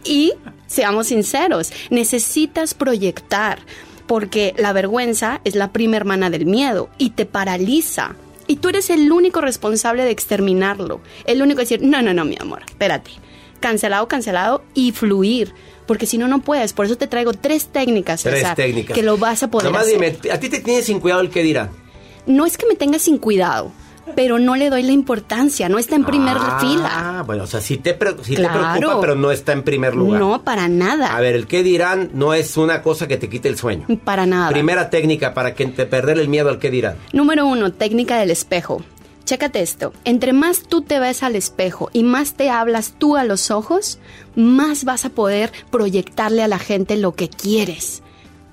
Y 0.04 0.34
seamos 0.68 1.08
sinceros, 1.08 1.72
necesitas 1.90 2.74
proyectar, 2.74 3.60
porque 4.08 4.54
la 4.58 4.74
vergüenza 4.74 5.42
es 5.44 5.56
la 5.56 5.72
prima 5.72 5.98
hermana 5.98 6.30
del 6.30 6.46
miedo 6.46 6.90
y 6.98 7.12
te 7.12 7.26
paraliza. 7.26 8.16
Y 8.48 8.58
tú 8.58 8.70
eres 8.70 8.90
el 8.92 9.12
único 9.12 9.42
responsable 9.42 10.04
de 10.04 10.12
exterminarlo. 10.12 11.02
El 11.26 11.42
único 11.42 11.58
de 11.58 11.64
decir, 11.64 11.82
no, 11.82 12.02
no, 12.02 12.14
no, 12.14 12.26
mi 12.26 12.38
amor, 12.40 12.62
espérate. 12.68 13.12
Cancelado, 13.60 14.08
cancelado 14.08 14.64
y 14.76 14.92
fluir. 14.92 15.54
Porque 15.88 16.06
si 16.06 16.18
no, 16.18 16.28
no 16.28 16.42
puedes. 16.42 16.74
Por 16.74 16.86
eso 16.86 16.98
te 16.98 17.08
traigo 17.08 17.34
tres 17.34 17.68
técnicas, 17.68 18.22
Tres 18.24 18.36
César, 18.40 18.56
técnicas. 18.56 18.96
que 18.96 19.02
lo 19.04 19.18
vas 19.18 19.42
a 19.44 19.50
poder 19.50 19.66
Nomás 19.66 19.88
hacer. 19.88 19.94
dime, 20.22 20.32
¿a 20.34 20.40
ti 20.40 20.50
te 20.50 20.60
tiene 20.60 20.82
sin 20.84 21.00
cuidado 21.00 21.22
el 21.22 21.30
que 21.30 21.42
dirán? 21.42 21.72
No 22.28 22.46
es 22.46 22.58
que 22.58 22.66
me 22.68 22.76
tengas 22.76 23.04
sin 23.04 23.18
cuidado, 23.18 23.72
pero 24.16 24.40
no 24.40 24.56
le 24.56 24.70
doy 24.70 24.84
la 24.84 24.92
importancia. 24.92 25.70
No 25.70 25.78
está 25.80 25.96
en 25.96 26.06
primer 26.06 26.36
ah, 26.40 26.58
fila. 26.60 27.24
bueno, 27.26 27.44
o 27.44 27.48
sea, 27.48 27.62
sí 27.62 27.78
te, 27.78 27.98
sí 28.24 28.36
te 28.36 28.42
Claro. 28.42 28.78
preocupa, 28.78 29.02
pero 29.02 29.16
no 29.16 29.32
está 29.32 29.54
en 29.54 29.64
primer 29.64 29.96
lugar. 29.96 30.20
No, 30.20 30.44
para 30.44 30.68
nada. 30.68 31.16
A 31.16 31.20
ver, 31.22 31.36
el 31.36 31.48
que 31.48 31.64
dirán 31.64 32.10
no 32.14 32.34
es 32.34 32.58
una 32.58 32.82
cosa 32.82 33.08
que 33.08 33.18
te 33.18 33.30
quite 33.30 33.48
el 33.50 33.58
sueño. 33.58 33.88
Para 34.04 34.26
nada. 34.26 34.50
Primera 34.50 34.90
técnica 34.90 35.34
para 35.34 35.54
que 35.56 35.66
te 35.68 35.86
perder 35.86 36.20
el 36.20 36.28
miedo 36.30 36.50
al 36.50 36.60
que 36.60 36.70
dirán. 36.70 36.96
Número 37.14 37.46
uno, 37.48 37.72
técnica 37.72 38.18
del 38.18 38.32
espejo. 38.32 38.82
Chécate 39.26 39.60
esto. 39.62 39.92
Entre 40.04 40.34
más 40.34 40.62
tú 40.62 40.82
te 40.84 41.00
ves 41.00 41.24
al 41.24 41.36
espejo 41.36 41.90
y 41.94 42.04
más 42.04 42.34
te 42.36 42.52
hablas 42.52 42.94
tú 43.00 43.16
a 43.18 43.24
los 43.24 43.50
ojos, 43.50 43.98
más 44.36 44.84
vas 44.86 45.04
a 45.06 45.10
poder 45.10 45.52
proyectarle 45.72 46.44
a 46.44 46.48
la 46.48 46.60
gente 46.60 46.96
lo 46.96 47.16
que 47.16 47.28
quieres. 47.28 48.04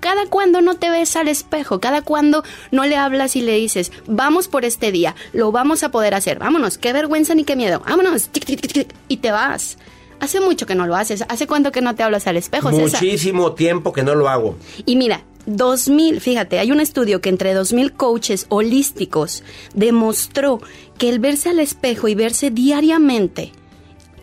Cada 0.03 0.27
cuando 0.27 0.61
no 0.61 0.75
te 0.75 0.91
ves 0.91 1.15
al 1.15 1.29
espejo, 1.29 1.79
cada 1.79 2.03
cuando 2.03 2.43
no 2.73 2.85
le 2.87 2.97
hablas 2.97 3.37
y 3.37 3.41
le 3.41 3.57
dices, 3.57 3.93
vamos 4.09 4.49
por 4.49 4.65
este 4.65 4.91
día, 4.91 5.15
lo 5.33 5.53
vamos 5.53 5.85
a 5.85 5.93
poder 5.93 6.13
hacer, 6.15 6.41
vámonos, 6.41 6.77
qué 6.77 6.93
vergüenza 6.93 7.37
ni 7.37 7.45
qué 7.45 7.55
miedo, 7.55 7.81
vámonos, 7.87 8.27
tic, 8.31 8.45
tic, 8.45 8.61
tic, 8.61 8.73
tic, 8.73 8.95
y 9.07 9.19
te 9.19 9.31
vas. 9.31 9.79
Hace 10.19 10.41
mucho 10.41 10.67
que 10.67 10.75
no 10.75 10.89
lo 10.89 10.97
haces, 10.97 11.25
¿hace 11.29 11.47
cuánto 11.47 11.71
que 11.71 11.83
no 11.83 11.95
te 11.95 12.03
hablas 12.03 12.27
al 12.27 12.37
espejo, 12.37 12.73
César? 12.73 13.01
Muchísimo 13.01 13.53
tiempo 13.53 13.93
que 13.93 14.03
no 14.03 14.17
lo 14.17 14.29
hago. 14.29 14.57
Y 14.87 14.97
mira, 14.97 15.23
2000, 15.47 16.21
fíjate, 16.21 16.59
hay 16.59 16.73
un 16.73 16.81
estudio 16.81 17.21
que 17.21 17.29
entre 17.29 17.55
2000 17.55 17.93
coaches 17.93 18.47
holísticos 18.49 19.45
demostró 19.73 20.61
que 20.99 21.11
el 21.11 21.21
verse 21.21 21.51
al 21.51 21.61
espejo 21.61 22.09
y 22.09 22.17
verse 22.17 22.51
diariamente 22.51 23.53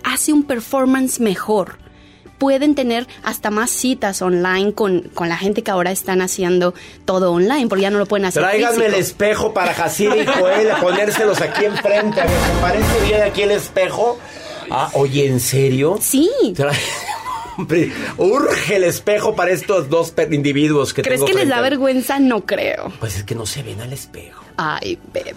hace 0.04 0.34
un 0.34 0.44
performance 0.44 1.22
mejor. 1.22 1.79
Pueden 2.40 2.74
tener 2.74 3.08
hasta 3.22 3.52
más 3.52 3.70
citas 3.70 4.22
online 4.22 4.74
con, 4.74 5.02
con 5.14 5.30
la 5.30 5.38
gente 5.38 5.62
que 5.62 5.70
ahora 5.70 5.92
están 5.92 6.22
haciendo 6.22 6.74
todo 7.06 7.32
online, 7.34 7.68
porque 7.68 7.84
ya 7.84 7.92
no 7.92 8.00
lo 8.00 8.08
pueden 8.08 8.26
hacer. 8.26 8.42
Tráiganme 8.42 8.88
el 8.88 8.96
espejo 8.96 9.54
para 9.54 9.74
Jacira 9.76 10.18
y 10.18 10.26
Joel, 10.26 10.72
a 10.72 10.80
ponérselos 10.80 11.42
aquí 11.42 11.66
enfrente. 11.66 12.20
A 12.22 12.26
ver, 12.26 12.34
¿te 12.34 12.62
parece 12.62 13.06
bien 13.06 13.22
aquí 13.22 13.44
el 13.44 13.52
espejo? 13.52 14.18
Ah, 14.72 14.90
oye, 14.94 15.28
¿en 15.28 15.40
serio? 15.40 15.98
Sí. 16.02 16.30
Hombre, 17.60 17.92
urge 18.18 18.78
el 18.78 18.86
espejo 18.86 19.36
para 19.36 19.52
estos 19.52 19.90
dos 19.90 20.14
individuos 20.32 20.94
que 20.94 21.02
¿Crees 21.02 21.20
tengo 21.20 21.28
que 21.28 21.34
les 21.40 21.50
da 21.50 21.58
a 21.58 21.62
vergüenza? 21.62 22.18
No 22.18 22.46
creo. 22.46 22.90
Pues 23.02 23.18
es 23.18 23.26
que 23.26 23.36
no 23.36 23.46
se 23.46 23.64
ven 23.64 23.82
al 23.82 23.92
espejo. 23.92 24.46
Ay, 24.56 24.98
bebé. 25.14 25.36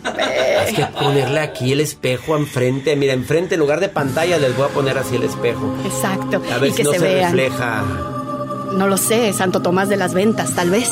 Es 0.69 0.75
que 0.77 0.87
ponerle 0.87 1.41
aquí 1.41 1.73
el 1.73 1.81
espejo 1.81 2.37
enfrente. 2.37 2.95
Mira, 2.95 3.13
enfrente 3.13 3.55
en 3.57 3.61
lugar 3.61 3.81
de 3.81 3.89
pantalla 3.89 4.39
les 4.39 4.57
voy 4.57 4.67
a 4.67 4.69
poner 4.69 4.99
así 4.99 5.17
el 5.17 5.25
espejo. 5.25 5.75
Exacto. 5.85 6.41
A 6.55 6.59
ver 6.59 6.71
y 6.71 6.73
si 6.73 6.77
que 6.77 6.85
no 6.85 6.93
se, 6.93 6.99
refleja. 6.99 7.83
No 8.75 8.87
lo 8.87 8.97
sé, 8.97 9.33
Santo 9.33 9.61
Tomás 9.61 9.89
de 9.89 9.97
las 9.97 10.15
Ventas, 10.15 10.55
tal 10.55 10.71
vez. 10.71 10.89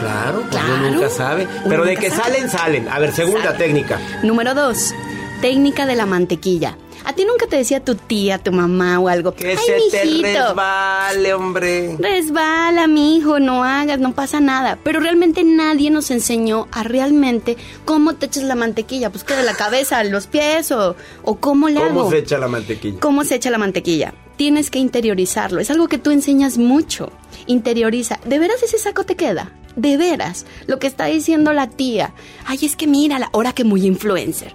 Claro, 0.00 0.42
pues 0.50 0.64
uno 0.64 0.74
Claro. 0.78 0.90
nunca 0.90 1.10
sabe. 1.10 1.44
Uno 1.60 1.68
Pero 1.68 1.84
de 1.84 1.96
que 1.96 2.10
sabe. 2.10 2.22
salen, 2.34 2.50
salen. 2.50 2.88
A 2.88 2.98
ver, 2.98 3.12
segunda 3.12 3.52
Sale. 3.52 3.58
técnica. 3.58 4.00
Número 4.24 4.52
dos, 4.52 4.92
técnica 5.40 5.86
de 5.86 5.94
la 5.94 6.06
mantequilla. 6.06 6.76
¿A 7.04 7.12
ti 7.14 7.24
nunca 7.24 7.46
te 7.46 7.56
decía 7.56 7.84
tu 7.84 7.94
tía, 7.94 8.38
tu 8.38 8.52
mamá 8.52 8.98
o 9.00 9.08
algo? 9.08 9.34
Que 9.34 9.50
Ay, 9.50 9.56
se 9.56 9.72
te 9.90 10.04
mijito, 10.06 10.22
resbale, 10.28 11.34
hombre. 11.34 11.96
Resbala, 11.98 12.86
mi 12.86 13.16
hijo, 13.16 13.40
no 13.40 13.64
hagas, 13.64 13.98
no 13.98 14.12
pasa 14.14 14.40
nada. 14.40 14.78
Pero 14.82 15.00
realmente 15.00 15.44
nadie 15.44 15.90
nos 15.90 16.10
enseñó 16.10 16.68
a 16.70 16.82
realmente 16.84 17.56
cómo 17.84 18.14
te 18.14 18.26
echas 18.26 18.44
la 18.44 18.54
mantequilla. 18.54 19.10
Pues 19.10 19.24
que 19.24 19.34
de 19.34 19.42
la 19.42 19.54
cabeza, 19.54 20.02
los 20.04 20.26
pies 20.26 20.70
o, 20.72 20.96
o 21.24 21.36
cómo 21.36 21.68
le 21.68 21.80
¿Cómo 21.80 22.00
hago. 22.02 22.10
se 22.10 22.18
echa 22.18 22.38
la 22.38 22.48
mantequilla? 22.48 23.00
¿Cómo 23.00 23.24
se 23.24 23.34
echa 23.34 23.50
la 23.50 23.58
mantequilla? 23.58 24.14
Tienes 24.36 24.70
que 24.70 24.78
interiorizarlo. 24.78 25.60
Es 25.60 25.70
algo 25.70 25.88
que 25.88 25.98
tú 25.98 26.10
enseñas 26.10 26.58
mucho. 26.58 27.10
Interioriza. 27.46 28.18
¿De 28.24 28.38
veras 28.38 28.62
ese 28.62 28.78
saco 28.78 29.04
te 29.04 29.16
queda? 29.16 29.52
De 29.76 29.96
veras. 29.96 30.46
Lo 30.66 30.78
que 30.78 30.86
está 30.86 31.06
diciendo 31.06 31.52
la 31.52 31.68
tía. 31.68 32.12
Ay, 32.46 32.58
es 32.62 32.76
que 32.76 32.86
mira, 32.86 33.28
ahora 33.32 33.52
que 33.52 33.64
muy 33.64 33.86
influencer. 33.86 34.54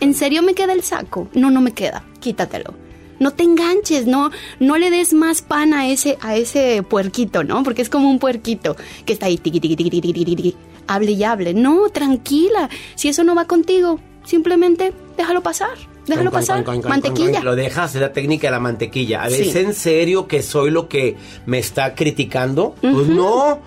¿En 0.00 0.14
serio 0.14 0.42
me 0.42 0.54
queda 0.54 0.72
el 0.72 0.82
saco? 0.82 1.28
No, 1.34 1.50
no 1.50 1.60
me 1.60 1.72
queda. 1.72 2.04
Quítatelo. 2.20 2.74
No 3.18 3.32
te 3.32 3.42
enganches, 3.42 4.06
no, 4.06 4.30
no 4.60 4.78
le 4.78 4.90
des 4.90 5.12
más 5.12 5.42
pan 5.42 5.74
a 5.74 5.88
ese, 5.88 6.18
a 6.20 6.36
ese 6.36 6.84
puerquito, 6.84 7.42
¿no? 7.42 7.64
Porque 7.64 7.82
es 7.82 7.88
como 7.90 8.08
un 8.08 8.20
puerquito 8.20 8.76
que 9.06 9.12
está 9.12 9.26
ahí, 9.26 9.36
tiqui, 9.38 9.58
tiqui, 9.58 9.74
tiqui, 9.74 9.90
tiqui, 10.00 10.24
tiqui, 10.24 10.56
hable 10.86 11.10
y 11.12 11.24
hable. 11.24 11.52
No, 11.52 11.88
tranquila. 11.90 12.70
Si 12.94 13.08
eso 13.08 13.24
no 13.24 13.34
va 13.34 13.46
contigo, 13.46 13.98
simplemente 14.24 14.92
déjalo 15.16 15.42
pasar. 15.42 15.76
Déjalo 16.06 16.30
Con, 16.30 16.40
pasar. 16.40 16.62
con, 16.64 16.74
con, 16.76 16.82
con, 16.82 16.90
Mantequilla. 16.90 17.40
Lo 17.42 17.56
dejas, 17.56 17.94
es 17.96 18.00
la 18.00 18.12
técnica 18.12 18.46
de 18.46 18.52
la 18.52 18.60
mantequilla. 18.60 19.24
A 19.24 19.28
ver, 19.28 19.42
Sí. 19.42 19.48
¿es 19.50 19.56
en 19.56 19.74
serio 19.74 20.28
que 20.28 20.40
soy 20.42 20.70
lo 20.70 20.88
que 20.88 21.16
me 21.44 21.58
está 21.58 21.96
criticando? 21.96 22.76
Pues 22.80 23.08
no, 23.08 23.58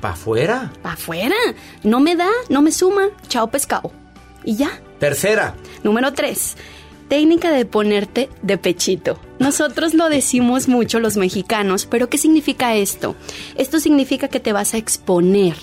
pa' 0.00 0.10
afuera. 0.12 0.72
Pa' 0.82 0.94
afuera. 0.94 1.36
No 1.82 2.00
me 2.00 2.16
da, 2.16 2.30
no 2.48 2.62
me 2.62 2.72
suma. 2.72 3.10
Chao 3.28 3.48
pescado. 3.50 3.92
Y 4.44 4.56
ya. 4.56 4.80
Tercera, 5.04 5.54
Número 5.82 6.14
3. 6.14 6.56
Técnica 7.10 7.50
de 7.52 7.66
ponerte 7.66 8.30
de 8.40 8.56
pechito. 8.56 9.20
Nosotros 9.38 9.92
lo 9.92 10.08
decimos 10.08 10.66
mucho 10.66 10.98
los 10.98 11.18
mexicanos, 11.18 11.84
pero 11.84 12.08
¿qué 12.08 12.16
significa 12.16 12.74
esto? 12.74 13.14
Esto 13.54 13.80
significa 13.80 14.28
que 14.28 14.40
te 14.40 14.54
vas 14.54 14.72
a 14.72 14.78
exponer. 14.78 15.56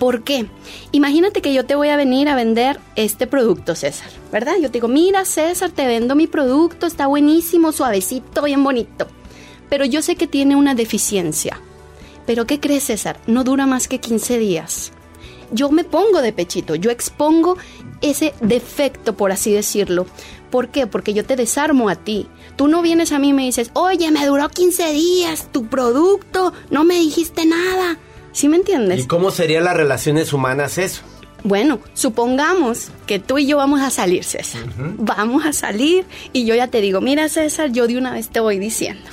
¿Por 0.00 0.24
qué? 0.24 0.46
Imagínate 0.90 1.40
que 1.40 1.54
yo 1.54 1.66
te 1.66 1.76
voy 1.76 1.86
a 1.90 1.96
venir 1.96 2.28
a 2.28 2.34
vender 2.34 2.80
este 2.96 3.28
producto, 3.28 3.76
César, 3.76 4.10
¿verdad? 4.32 4.54
Yo 4.60 4.72
te 4.72 4.78
digo, 4.78 4.88
mira, 4.88 5.24
César, 5.24 5.70
te 5.70 5.86
vendo 5.86 6.16
mi 6.16 6.26
producto, 6.26 6.88
está 6.88 7.06
buenísimo, 7.06 7.70
suavecito, 7.70 8.42
bien 8.42 8.64
bonito. 8.64 9.06
Pero 9.68 9.84
yo 9.84 10.02
sé 10.02 10.16
que 10.16 10.26
tiene 10.26 10.56
una 10.56 10.74
deficiencia. 10.74 11.60
¿Pero 12.26 12.44
qué 12.44 12.58
crees, 12.58 12.82
César? 12.82 13.20
No 13.28 13.44
dura 13.44 13.66
más 13.66 13.86
que 13.86 14.00
15 14.00 14.40
días. 14.40 14.90
Yo 15.52 15.70
me 15.70 15.84
pongo 15.84 16.22
de 16.22 16.32
pechito, 16.32 16.74
yo 16.74 16.90
expongo 16.90 17.56
ese 18.00 18.34
defecto, 18.40 19.16
por 19.16 19.32
así 19.32 19.52
decirlo. 19.52 20.06
¿Por 20.50 20.68
qué? 20.68 20.86
Porque 20.86 21.14
yo 21.14 21.24
te 21.24 21.36
desarmo 21.36 21.88
a 21.88 21.96
ti. 21.96 22.26
Tú 22.56 22.66
no 22.66 22.82
vienes 22.82 23.12
a 23.12 23.18
mí 23.18 23.28
y 23.28 23.32
me 23.32 23.44
dices, 23.44 23.70
oye, 23.74 24.10
me 24.10 24.26
duró 24.26 24.48
15 24.48 24.92
días 24.92 25.48
tu 25.52 25.66
producto, 25.66 26.52
no 26.70 26.84
me 26.84 26.96
dijiste 26.96 27.46
nada. 27.46 27.98
¿Sí 28.32 28.48
me 28.48 28.56
entiendes? 28.56 29.04
¿Y 29.04 29.06
cómo 29.06 29.30
serían 29.30 29.64
las 29.64 29.76
relaciones 29.76 30.32
humanas 30.32 30.78
eso? 30.78 31.02
Bueno, 31.42 31.80
supongamos 31.94 32.90
que 33.06 33.18
tú 33.18 33.38
y 33.38 33.46
yo 33.46 33.56
vamos 33.56 33.80
a 33.80 33.90
salir, 33.90 34.24
César. 34.24 34.62
Vamos 34.98 35.46
a 35.46 35.52
salir 35.52 36.04
y 36.32 36.44
yo 36.44 36.54
ya 36.54 36.68
te 36.68 36.80
digo, 36.80 37.00
mira 37.00 37.28
César, 37.28 37.70
yo 37.72 37.86
de 37.86 37.96
una 37.96 38.12
vez 38.12 38.28
te 38.28 38.40
voy 38.40 38.58
diciendo. 38.58 39.08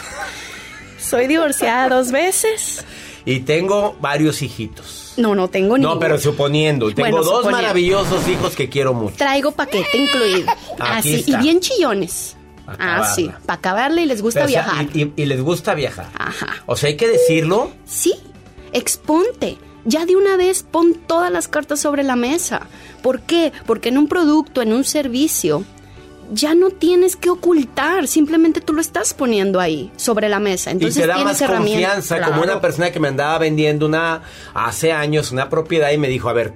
Soy 0.99 1.27
divorciada 1.27 1.87
dos 1.87 2.11
veces. 2.11 2.83
Y 3.25 3.41
tengo 3.41 3.95
varios 4.01 4.41
hijitos. 4.41 5.06
No, 5.17 5.35
no 5.35 5.47
tengo 5.49 5.77
ni. 5.77 5.83
No, 5.83 5.99
pero 5.99 6.17
suponiendo. 6.19 6.87
Tengo 6.93 7.01
Bueno, 7.09 7.17
dos 7.17 7.25
suponiendo. 7.37 7.57
maravillosos 7.61 8.27
hijos 8.27 8.55
que 8.55 8.69
quiero 8.69 8.93
mucho. 8.93 9.15
Traigo 9.17 9.51
paquete 9.51 9.97
incluido. 9.97 10.49
Aquí 10.79 10.99
Así, 11.09 11.15
está. 11.15 11.39
y 11.39 11.43
bien 11.43 11.59
chillones. 11.59 12.35
Pa' 12.65 12.75
Ah, 12.79 13.13
sí, 13.15 13.23
acabarla. 13.23 13.45
para 13.45 13.57
acabarle 13.59 14.01
y 14.01 14.05
les 14.07 14.21
gusta 14.21 14.41
Pero, 14.45 14.49
o 14.49 14.51
sea, 14.51 14.63
viajar. 14.63 14.85
y, 14.97 15.01
y- 15.03 15.13
y 15.15 15.25
les 15.25 15.41
gusta 15.41 15.73
viajar. 15.73 16.09
Ajá. 16.17 16.47
O 16.65 16.75
sea, 16.75 16.89
hay 16.89 16.97
que 16.97 17.07
decirlo. 17.07 17.71
Sí, 17.85 18.13
exponte. 18.73 19.57
Ya 19.85 20.05
de 20.05 20.15
una 20.17 20.35
vez 20.35 20.63
pon 20.69 20.95
todas 21.07 21.31
las 21.31 21.47
cartas 21.47 21.79
sobre 21.79 22.03
la 22.03 22.15
mesa. 22.17 22.67
¿Por 23.01 23.21
qué? 23.21 23.53
Porque 23.65 23.87
en 23.89 23.97
un 23.97 24.07
producto, 24.09 24.61
en 24.61 24.73
un 24.73 24.83
servicio, 24.83 25.63
ya 26.31 26.55
no 26.55 26.69
tienes 26.69 27.15
que 27.15 27.29
ocultar, 27.29 28.07
simplemente 28.07 28.61
tú 28.61 28.73
lo 28.73 28.81
estás 28.81 29.13
poniendo 29.13 29.59
ahí, 29.59 29.91
sobre 29.95 30.29
la 30.29 30.39
mesa. 30.39 30.71
Entonces 30.71 30.97
y 30.97 31.01
te 31.01 31.07
da 31.07 31.15
tienes 31.15 31.41
más 31.41 31.49
confianza, 31.49 32.21
como 32.21 32.41
una 32.41 32.61
persona 32.61 32.91
que 32.91 32.99
me 32.99 33.07
andaba 33.07 33.37
vendiendo 33.37 33.85
una 33.85 34.21
hace 34.53 34.91
años 34.91 35.31
una 35.31 35.49
propiedad 35.49 35.91
y 35.91 35.97
me 35.97 36.07
dijo, 36.07 36.29
a 36.29 36.33
ver, 36.33 36.53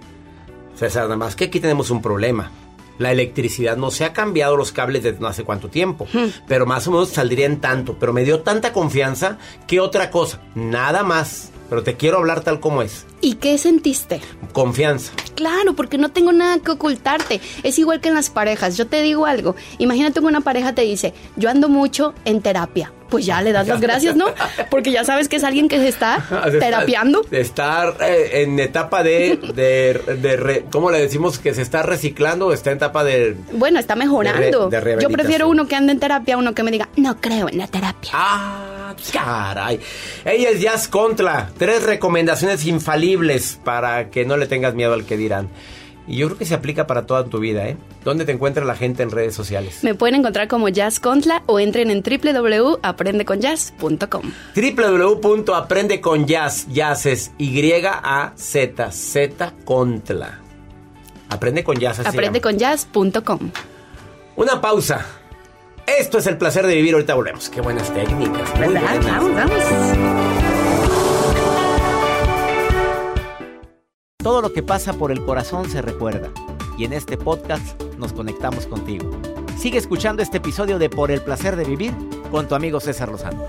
César, 0.76 1.04
nada 1.04 1.18
más 1.18 1.36
que 1.36 1.46
aquí 1.46 1.60
tenemos 1.60 1.92
un 1.92 2.02
problema. 2.02 2.52
La 2.98 3.12
electricidad 3.12 3.78
no 3.78 3.90
se 3.90 4.06
ha 4.06 4.14
cambiado 4.14 4.56
los 4.58 4.72
cables 4.72 5.02
desde 5.04 5.20
no 5.20 5.28
hace 5.28 5.44
cuánto 5.44 5.70
tiempo, 5.70 6.08
pero 6.48 6.68
más 6.68 6.88
o 6.88 6.92
menos 6.92 7.10
saldría 7.10 7.48
en 7.48 7.60
tanto. 7.60 7.98
Pero 8.00 8.14
me 8.14 8.24
dio 8.24 8.42
tanta 8.42 8.74
confianza 8.74 9.40
que 9.66 9.80
otra 9.80 10.12
cosa, 10.12 10.42
nada 10.54 11.04
más. 11.04 11.52
Pero 11.72 11.84
te 11.84 11.96
quiero 11.96 12.18
hablar 12.18 12.42
tal 12.42 12.60
como 12.60 12.82
es. 12.82 13.06
¿Y 13.22 13.36
qué 13.36 13.58
sentiste? 13.58 14.20
Confianza. 14.52 15.14
Claro, 15.36 15.74
porque 15.74 15.98
no 15.98 16.10
tengo 16.10 16.34
nada 16.34 16.60
que 16.60 16.72
ocultarte. 16.72 17.40
Es 17.64 17.80
igual 17.80 18.02
que 18.02 18.10
en 18.10 18.16
las 18.16 18.30
parejas. 18.30 18.76
Yo 18.76 18.88
te 18.88 19.02
digo 19.02 19.26
algo. 19.26 19.56
Imagínate 19.78 20.20
que 20.20 20.26
una 20.26 20.42
pareja 20.42 20.76
te 20.76 20.82
dice, 20.82 21.14
yo 21.38 21.50
ando 21.50 21.70
mucho 21.70 22.14
en 22.26 22.42
terapia. 22.42 22.92
Pues 23.10 23.26
ya 23.26 23.42
le 23.42 23.54
das 23.54 23.68
las 23.70 23.80
gracias, 23.80 24.18
¿no? 24.18 24.26
Porque 24.70 24.92
ya 24.92 25.06
sabes 25.06 25.30
que 25.30 25.38
es 25.38 25.46
alguien 25.46 25.70
que 25.70 25.78
se 25.78 25.88
está 25.88 26.26
terapiando. 26.60 27.22
estar- 27.24 27.30
De 27.30 27.40
estar 27.42 27.96
eh, 28.02 28.42
en 28.44 28.60
etapa 28.60 29.02
de, 29.02 29.38
de, 29.56 30.18
de 30.18 30.36
re- 30.38 30.66
¿cómo 30.72 30.92
le 30.92 31.00
decimos? 31.00 31.40
Que 31.40 31.54
se 31.54 31.62
está 31.62 31.84
reciclando 31.84 32.48
o 32.48 32.54
está 32.54 32.72
en 32.72 32.78
etapa 32.78 33.06
de... 33.06 33.38
Bueno, 33.54 33.80
está 33.80 33.96
mejorando. 33.96 34.70
De 34.70 34.80
re- 34.82 34.98
Yo 35.02 35.10
prefiero 35.10 35.48
uno 35.48 35.68
que 35.68 35.76
ande 35.78 35.94
en 35.94 36.00
terapia 36.02 36.36
a 36.36 36.38
uno 36.38 36.54
que 36.54 36.64
me 36.64 36.72
diga, 36.72 36.90
no 36.98 37.16
creo 37.22 37.48
en 37.48 37.58
la 37.58 37.68
terapia. 37.68 38.12
Ah, 38.14 38.81
caray. 39.14 39.80
Ella 40.26 40.50
es 40.50 40.60
Jazz 40.62 40.88
Contra. 40.88 41.52
Tres 41.58 41.84
recomendaciones 41.84 42.66
infalibles 42.66 43.60
para 43.64 44.10
que 44.10 44.26
no 44.26 44.38
le 44.38 44.48
tengas 44.48 44.74
miedo 44.74 44.94
al 44.94 45.06
que 45.06 45.18
dirán. 45.18 45.50
Y 46.08 46.18
yo 46.18 46.26
creo 46.28 46.38
que 46.40 46.46
se 46.46 46.56
aplica 46.56 46.88
para 46.88 47.06
toda 47.06 47.26
tu 47.26 47.38
vida, 47.40 47.68
¿eh? 47.68 47.78
¿Dónde 48.04 48.26
te 48.26 48.32
encuentra 48.32 48.66
la 48.66 48.76
gente 48.76 49.04
en 49.04 49.12
redes 49.12 49.36
sociales? 49.36 49.84
Me 49.84 49.94
pueden 49.94 50.16
encontrar 50.16 50.48
como 50.48 50.68
Jazz 50.68 51.00
Contla 51.00 51.44
o 51.46 51.60
entren 51.60 51.92
en 51.92 52.02
www.aprendeconyazz.com. 52.02 54.32
www.aprendeconyazz, 54.56 56.68
jazz 56.70 57.06
es 57.06 57.32
Y-A-Z, 57.38 58.92
Z 58.92 59.54
Contla. 59.64 60.40
Aprende 61.30 61.64
con 61.64 61.78
jazz. 61.78 62.00
así 62.00 62.02
se 62.02 62.08
llama. 62.10 62.18
Aprendeconyazz.com. 62.18 63.52
Una 64.36 64.60
pausa. 64.60 65.06
Esto 66.00 66.18
es 66.20 66.28
el 66.28 66.38
placer 66.38 66.66
de 66.66 66.76
vivir. 66.76 66.94
Ahorita 66.94 67.16
volvemos. 67.16 67.50
Qué 67.50 67.62
buenas 67.62 67.94
técnicas. 67.94 68.50
muy 68.56 68.68
¿Verdad? 68.68 68.82
buenas. 68.82 69.06
Vamos, 69.06 69.36
vamos. 69.36 70.62
Todo 74.18 74.42
lo 74.42 74.54
que 74.54 74.62
pasa 74.64 74.94
por 74.94 75.12
el 75.12 75.24
corazón 75.26 75.70
se 75.70 75.82
recuerda. 75.82 76.30
Y 76.78 76.86
en 76.86 76.94
este 76.94 77.18
podcast 77.18 77.82
nos 77.98 78.14
conectamos 78.14 78.68
contigo. 78.68 79.10
Sigue 79.58 79.78
escuchando 79.78 80.24
este 80.24 80.38
episodio 80.38 80.80
de 80.80 80.90
Por 80.90 81.12
el 81.12 81.22
placer 81.22 81.56
de 81.56 81.66
vivir 81.66 81.94
con 82.32 82.48
tu 82.48 82.56
amigo 82.56 82.80
César 82.80 83.10
Lozano. 83.10 83.44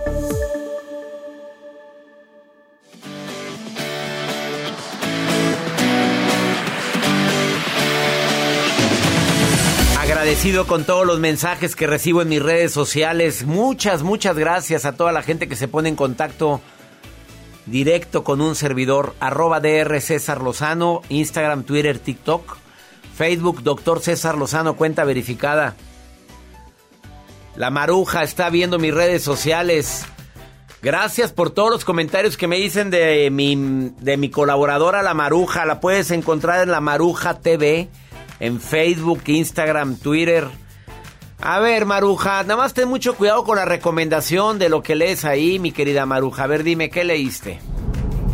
Agradecido 10.33 10.67
con 10.67 10.85
todos 10.85 11.07
los 11.07 11.21
mensajes 11.21 11.77
que 11.77 11.87
recibo 11.87 12.23
en 12.23 12.31
mis 12.31 12.43
redes 12.43 12.73
sociales. 12.73 13.45
Muchas, 13.45 14.03
muchas 14.03 14.35
gracias 14.39 14.87
a 14.87 14.95
toda 14.95 15.13
la 15.13 15.23
gente 15.23 15.47
que 15.47 15.57
se 15.57 15.69
pone 15.69 15.91
en 15.91 15.95
contacto 15.95 16.63
directo 17.67 18.25
con 18.25 18.41
un 18.41 18.55
servidor. 18.55 19.15
Arroba 19.21 19.61
DR 19.61 20.01
César 20.01 20.41
Lozano, 20.41 21.03
Instagram, 21.11 21.65
Twitter, 21.65 21.99
TikTok, 21.99 22.57
Facebook, 23.15 23.63
Doctor 23.63 24.01
César 24.01 24.39
Lozano, 24.39 24.75
cuenta 24.75 25.05
verificada. 25.05 25.77
La 27.55 27.69
Maruja 27.69 28.23
está 28.23 28.49
viendo 28.49 28.79
mis 28.79 28.95
redes 28.95 29.23
sociales. 29.23 30.07
Gracias 30.81 31.31
por 31.31 31.51
todos 31.51 31.71
los 31.71 31.85
comentarios 31.85 32.39
que 32.39 32.49
me 32.49 32.57
dicen 32.57 32.89
de 32.89 33.29
mi, 33.31 33.55
de 34.01 34.17
mi 34.17 34.31
colaboradora 34.31 35.03
La 35.03 35.13
Maruja. 35.13 35.67
La 35.67 35.79
puedes 35.79 36.11
encontrar 36.11 36.63
en 36.63 36.71
La 36.71 36.81
Maruja 36.81 37.41
TV, 37.41 37.91
en 38.43 38.61
Facebook, 38.61 39.23
Instagram, 39.27 39.97
Twitter. 39.97 40.49
A 41.41 41.61
ver, 41.61 41.87
Maruja, 41.87 42.43
nada 42.43 42.57
más 42.57 42.75
ten 42.75 42.89
mucho 42.89 43.15
cuidado 43.15 43.45
con 43.45 43.55
la 43.55 43.65
recomendación 43.65 44.59
de 44.59 44.69
lo 44.69 44.83
que 44.83 44.97
lees 44.97 45.25
ahí, 45.25 45.61
mi 45.61 45.71
querida 45.71 46.07
Maruja. 46.07 46.43
A 46.43 46.47
ver, 46.49 46.65
dime, 46.65 46.91
¿qué 46.91 47.05
leíste? 47.05 47.61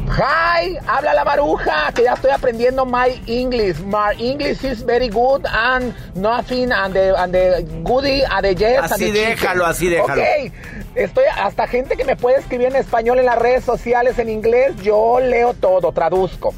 Hi, 0.07 0.79
habla 0.87 1.13
la 1.13 1.23
maruja, 1.23 1.93
que 1.95 2.05
ya 2.05 2.15
estoy 2.15 2.31
aprendiendo 2.31 2.87
my 2.87 3.21
English. 3.27 3.81
My 3.81 4.15
English 4.19 4.65
is 4.65 4.83
very 4.83 5.11
good 5.11 5.45
and 5.45 5.95
nothing 6.15 6.73
and 6.73 6.95
the, 6.95 7.15
and 7.15 7.35
the 7.35 7.63
goodie 7.85 8.23
and 8.25 8.43
the 8.43 8.55
yes 8.55 8.91
and 8.91 8.93
Así 8.93 8.99
the 8.99 9.13
chicken. 9.13 9.29
déjalo, 9.29 9.67
así 9.67 9.89
déjalo. 9.89 10.23
Ok, 10.23 10.53
estoy 10.95 11.25
hasta 11.37 11.67
gente 11.67 11.97
que 11.99 12.07
me 12.07 12.17
puede 12.17 12.39
escribir 12.39 12.69
en 12.69 12.77
español 12.77 13.19
en 13.19 13.27
las 13.27 13.39
redes 13.39 13.65
sociales, 13.65 14.19
en 14.19 14.31
inglés, 14.31 14.75
yo 14.83 15.21
leo 15.21 15.53
todo, 15.53 15.93
traduzco. 15.93 16.55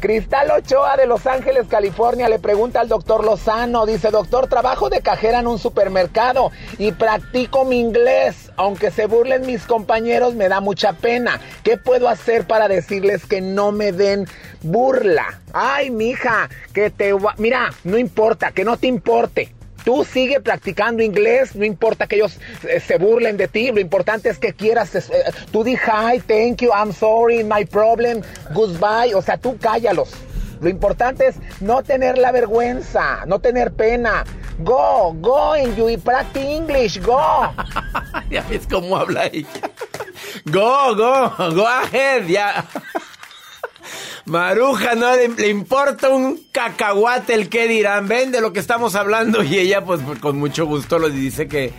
Cristal 0.00 0.50
Ochoa 0.50 0.96
de 0.96 1.06
Los 1.06 1.26
Ángeles, 1.26 1.66
California, 1.68 2.28
le 2.28 2.38
pregunta 2.38 2.80
al 2.80 2.88
doctor 2.88 3.24
Lozano, 3.24 3.86
dice, 3.86 4.10
doctor, 4.10 4.46
trabajo 4.46 4.88
de 4.90 5.00
cajera 5.00 5.40
en 5.40 5.46
un 5.46 5.58
supermercado 5.58 6.50
y 6.78 6.92
practico 6.92 7.64
mi 7.64 7.80
inglés, 7.80 8.52
aunque 8.56 8.90
se 8.90 9.06
burlen 9.06 9.46
mis 9.46 9.66
compañeros, 9.66 10.34
me 10.34 10.48
da 10.48 10.60
mucha 10.60 10.92
pena. 10.92 11.40
¿Qué 11.64 11.76
puedo 11.76 12.08
hacer 12.08 12.46
para 12.46 12.68
decirles 12.68 13.26
que 13.26 13.40
no 13.40 13.72
me 13.72 13.92
den 13.92 14.26
burla? 14.62 15.40
Ay, 15.52 15.90
mija, 15.90 16.48
que 16.72 16.90
te... 16.90 17.12
Mira, 17.38 17.70
no 17.84 17.98
importa, 17.98 18.52
que 18.52 18.64
no 18.64 18.76
te 18.76 18.86
importe. 18.86 19.52
Tú 19.84 20.04
sigue 20.04 20.40
practicando 20.40 21.02
inglés, 21.02 21.56
no 21.56 21.64
importa 21.64 22.06
que 22.06 22.16
ellos 22.16 22.38
eh, 22.68 22.80
se 22.80 22.98
burlen 22.98 23.36
de 23.36 23.48
ti, 23.48 23.72
lo 23.72 23.80
importante 23.80 24.28
es 24.28 24.38
que 24.38 24.52
quieras, 24.52 24.94
eh, 24.94 25.02
tú 25.50 25.64
di 25.64 25.72
hi, 25.72 26.20
thank 26.20 26.62
you, 26.62 26.70
I'm 26.72 26.92
sorry, 26.92 27.42
my 27.42 27.64
problem, 27.64 28.22
goodbye, 28.54 29.14
o 29.14 29.22
sea, 29.22 29.36
tú 29.36 29.56
cállalos. 29.58 30.10
Lo 30.60 30.68
importante 30.68 31.26
es 31.26 31.36
no 31.60 31.82
tener 31.82 32.18
la 32.18 32.30
vergüenza, 32.30 33.26
no 33.26 33.40
tener 33.40 33.72
pena. 33.72 34.24
Go, 34.60 35.12
go 35.14 35.54
and 35.54 35.76
you 35.76 35.98
practice 35.98 36.44
English, 36.44 37.00
go. 37.00 37.52
ya 38.30 38.42
ves 38.48 38.68
cómo 38.68 38.96
habla 38.96 39.26
ella. 39.26 39.48
Go, 40.44 40.94
go, 40.94 41.32
go 41.52 41.66
ahead, 41.66 42.28
ya. 42.28 42.64
Maruja, 44.24 44.94
no 44.94 45.14
le, 45.16 45.48
importa 45.48 46.10
un 46.10 46.40
cacahuate 46.52 47.34
el 47.34 47.48
que 47.48 47.66
dirán. 47.68 48.08
Ven 48.08 48.30
de 48.30 48.40
lo 48.40 48.52
que 48.52 48.60
estamos 48.60 48.94
hablando. 48.94 49.42
Y 49.52 49.58
ella, 49.58 49.84
pues, 49.84 50.00
con 50.20 50.38
mucho 50.38 50.66
gusto 50.66 50.98
lo 50.98 51.10
dice 51.10 51.46
que, 51.48 51.72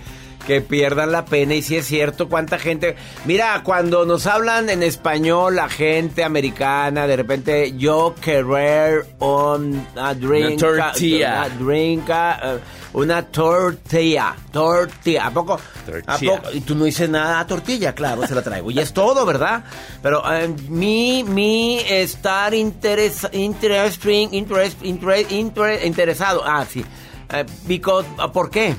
que 0.48 0.62
pierdan 0.62 1.12
la 1.12 1.26
pena. 1.26 1.54
Y 1.56 1.62
si 1.62 1.76
es 1.78 1.86
cierto, 1.88 2.28
cuánta 2.30 2.60
gente. 2.60 2.96
Mira, 3.26 3.62
cuando 3.64 4.06
nos 4.06 4.28
hablan 4.28 4.70
en 4.70 4.84
español, 4.84 5.56
la 5.56 5.70
gente 5.70 6.24
americana, 6.24 7.08
de 7.08 7.16
repente, 7.16 7.74
yo 7.78 8.14
querer 8.22 9.06
un 9.20 9.86
a 9.96 10.14
drink. 10.14 10.62
Una 10.62 10.92
tortilla. 10.92 11.46
Una 11.46 11.50
drink, 11.66 12.10
uh, 12.10 13.00
una 13.00 13.22
tortilla. 13.26 14.36
Tortilla. 14.52 15.26
¿A 15.28 15.32
poco? 15.32 15.54
¿A 15.54 15.86
Tortilla. 16.16 16.36
poco? 16.42 16.52
Y 16.54 16.62
tú 16.62 16.76
no 16.76 16.86
dices 16.86 17.10
nada, 17.10 17.40
"Ah, 17.40 17.48
tortilla, 17.48 17.94
claro, 17.96 18.26
se 18.28 18.36
la 18.36 18.42
traigo. 18.42 18.70
Y 18.72 18.80
es 18.80 18.94
todo, 18.94 19.26
¿verdad? 19.26 19.64
Pero 20.02 20.22
eh, 20.32 20.48
mi, 20.70 21.24
mi 21.24 21.80
estar 21.80 22.54
interes, 22.54 23.28
interest, 23.32 24.06
interest, 24.32 24.82
interest- 24.84 25.84
interesado. 25.86 26.44
Ah, 26.46 26.66
sí. 26.70 26.84
Eh, 27.32 27.46
because, 27.66 28.08
ah, 28.18 28.32
¿Por 28.32 28.50
qué? 28.50 28.76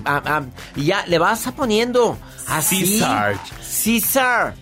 Y 0.77 0.85
ya 0.85 1.05
le 1.07 1.19
vas 1.19 1.47
a 1.47 1.53
poniendo 1.53 2.19
así. 2.47 2.87
Cesar. 2.99 3.37
Cesar. 3.63 4.55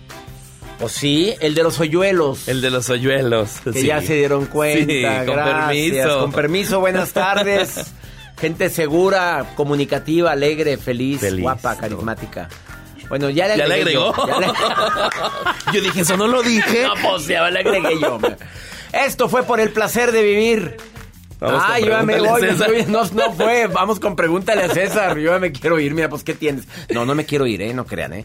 Pues 0.78 0.92
sí, 0.92 1.34
el 1.40 1.54
de 1.54 1.62
los 1.62 1.78
hoyuelos. 1.78 2.48
El 2.48 2.60
de 2.60 2.70
los 2.70 2.88
hoyuelos. 2.90 3.50
Que 3.62 3.72
sí. 3.72 3.86
ya 3.86 4.00
se 4.00 4.14
dieron 4.14 4.46
cuenta. 4.46 4.92
Sí, 4.92 5.26
con 5.26 5.36
Gracias. 5.36 5.66
permiso. 5.68 6.20
Con 6.20 6.32
permiso, 6.32 6.80
buenas 6.80 7.12
tardes. 7.12 7.92
Gente 8.40 8.70
segura, 8.70 9.52
comunicativa, 9.54 10.32
alegre, 10.32 10.76
feliz, 10.76 11.20
Feliz, 11.20 11.40
guapa, 11.42 11.74
no. 11.74 11.80
carismática. 11.80 12.48
Bueno, 13.08 13.30
ya 13.30 13.46
le 13.46 13.58
¿Ya 13.58 13.66
le 13.66 13.92
yo. 13.92 14.08
agregó? 14.12 14.26
Ya 14.26 14.38
le- 14.40 14.52
Yo 15.78 15.80
dije, 15.84 16.00
eso 16.00 16.16
no 16.16 16.26
lo 16.26 16.42
dije. 16.42 16.82
No, 16.82 16.94
pues 17.10 17.26
ya 17.28 17.48
le 17.50 17.60
agregué 17.60 18.00
yo. 18.00 18.18
Esto 18.92 19.28
fue 19.28 19.42
por 19.44 19.60
el 19.60 19.70
placer 19.70 20.10
de 20.12 20.22
vivir. 20.22 20.76
Vamos 21.42 21.62
Ay, 21.66 21.82
yo 21.82 21.90
ya 21.90 22.02
me 22.04 22.20
voy. 22.20 22.40
me 22.40 22.86
no, 22.86 23.04
no 23.04 23.32
fue. 23.32 23.66
Vamos 23.66 23.98
con 23.98 24.14
pregúntale 24.14 24.62
a 24.62 24.68
César. 24.68 25.18
Yo 25.18 25.32
ya 25.32 25.40
me 25.40 25.50
quiero 25.50 25.80
ir. 25.80 25.92
Mira, 25.92 26.08
pues, 26.08 26.22
¿qué 26.22 26.34
tienes? 26.34 26.68
No, 26.88 27.04
no 27.04 27.16
me 27.16 27.24
quiero 27.24 27.46
ir, 27.48 27.62
¿eh? 27.62 27.74
No 27.74 27.84
crean, 27.84 28.12
¿eh? 28.12 28.24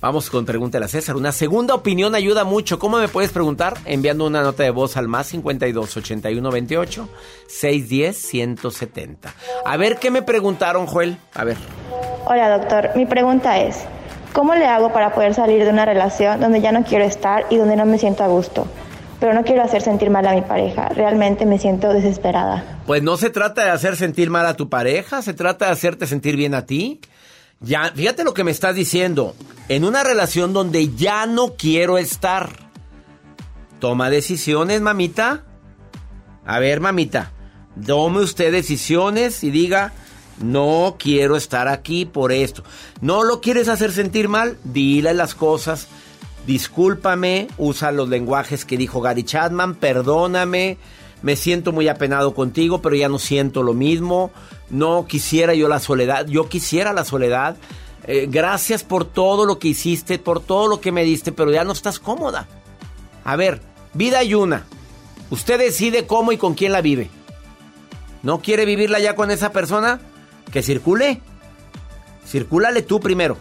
Vamos 0.00 0.28
con 0.30 0.44
pregúntale 0.44 0.84
a 0.84 0.88
César. 0.88 1.14
Una 1.16 1.30
segunda 1.30 1.74
opinión 1.74 2.14
ayuda 2.16 2.44
mucho. 2.44 2.80
¿Cómo 2.80 2.98
me 2.98 3.06
puedes 3.06 3.30
preguntar? 3.30 3.74
Enviando 3.84 4.26
una 4.26 4.42
nota 4.42 4.64
de 4.64 4.70
voz 4.70 4.96
al 4.96 5.06
más 5.06 5.28
52 5.28 5.96
81 5.96 6.50
28 6.50 7.08
610 7.46 8.16
170. 8.16 9.34
A 9.64 9.76
ver, 9.76 9.98
¿qué 9.98 10.10
me 10.10 10.22
preguntaron, 10.22 10.86
Joel? 10.86 11.18
A 11.34 11.44
ver. 11.44 11.56
Hola 12.26 12.58
doctor, 12.58 12.90
mi 12.96 13.06
pregunta 13.06 13.60
es, 13.60 13.84
¿cómo 14.32 14.54
le 14.56 14.66
hago 14.66 14.92
para 14.92 15.14
poder 15.14 15.34
salir 15.34 15.64
de 15.64 15.70
una 15.70 15.84
relación 15.84 16.40
donde 16.40 16.60
ya 16.60 16.72
no 16.72 16.82
quiero 16.84 17.04
estar 17.04 17.46
y 17.48 17.56
donde 17.56 17.76
no 17.76 17.86
me 17.86 17.98
siento 17.98 18.24
a 18.24 18.26
gusto? 18.26 18.66
Pero 19.20 19.32
no 19.32 19.44
quiero 19.44 19.62
hacer 19.62 19.82
sentir 19.82 20.10
mal 20.10 20.26
a 20.26 20.34
mi 20.34 20.42
pareja, 20.42 20.88
realmente 20.90 21.46
me 21.46 21.58
siento 21.58 21.92
desesperada. 21.92 22.80
Pues 22.86 23.02
no 23.02 23.16
se 23.16 23.30
trata 23.30 23.64
de 23.64 23.70
hacer 23.70 23.96
sentir 23.96 24.30
mal 24.30 24.46
a 24.46 24.54
tu 24.54 24.68
pareja, 24.68 25.22
se 25.22 25.32
trata 25.32 25.66
de 25.66 25.72
hacerte 25.72 26.06
sentir 26.06 26.36
bien 26.36 26.54
a 26.54 26.66
ti. 26.66 27.00
Ya, 27.60 27.90
fíjate 27.94 28.24
lo 28.24 28.34
que 28.34 28.44
me 28.44 28.50
estás 28.50 28.74
diciendo. 28.74 29.34
En 29.68 29.84
una 29.84 30.04
relación 30.04 30.52
donde 30.52 30.94
ya 30.94 31.26
no 31.26 31.54
quiero 31.56 31.96
estar. 31.96 32.50
Toma 33.78 34.10
decisiones, 34.10 34.80
mamita. 34.80 35.44
A 36.44 36.58
ver, 36.58 36.80
mamita. 36.80 37.32
Tome 37.86 38.20
usted 38.20 38.52
decisiones 38.52 39.42
y 39.42 39.50
diga, 39.50 39.92
no 40.38 40.96
quiero 40.98 41.36
estar 41.36 41.68
aquí 41.68 42.04
por 42.04 42.32
esto. 42.32 42.62
¿No 43.00 43.22
lo 43.22 43.40
quieres 43.40 43.68
hacer 43.68 43.92
sentir 43.92 44.28
mal? 44.28 44.58
Dile 44.64 45.14
las 45.14 45.34
cosas. 45.34 45.88
Discúlpame, 46.46 47.48
usa 47.58 47.90
los 47.90 48.08
lenguajes 48.08 48.64
que 48.64 48.76
dijo 48.76 49.00
Gary 49.00 49.24
Chapman, 49.24 49.74
perdóname, 49.74 50.78
me 51.22 51.34
siento 51.34 51.72
muy 51.72 51.88
apenado 51.88 52.34
contigo, 52.34 52.80
pero 52.80 52.94
ya 52.94 53.08
no 53.08 53.18
siento 53.18 53.62
lo 53.62 53.74
mismo. 53.74 54.30
No 54.70 55.06
quisiera 55.06 55.54
yo 55.54 55.68
la 55.68 55.80
soledad, 55.80 56.26
yo 56.26 56.48
quisiera 56.48 56.92
la 56.92 57.04
soledad. 57.04 57.56
Eh, 58.04 58.28
gracias 58.30 58.84
por 58.84 59.04
todo 59.04 59.44
lo 59.44 59.58
que 59.58 59.68
hiciste, 59.68 60.18
por 60.18 60.40
todo 60.40 60.68
lo 60.68 60.80
que 60.80 60.92
me 60.92 61.02
diste, 61.02 61.32
pero 61.32 61.50
ya 61.50 61.64
no 61.64 61.72
estás 61.72 61.98
cómoda. 61.98 62.46
A 63.24 63.34
ver, 63.34 63.60
vida 63.94 64.20
hay 64.20 64.34
una. 64.34 64.66
Usted 65.30 65.58
decide 65.58 66.06
cómo 66.06 66.30
y 66.30 66.36
con 66.36 66.54
quién 66.54 66.70
la 66.70 66.80
vive. 66.80 67.10
¿No 68.22 68.40
quiere 68.40 68.64
vivirla 68.64 69.00
ya 69.00 69.16
con 69.16 69.30
esa 69.30 69.50
persona? 69.50 70.00
Que 70.52 70.62
circule. 70.62 71.20
Circúlale 72.24 72.82
tú 72.82 73.00
primero. 73.00 73.36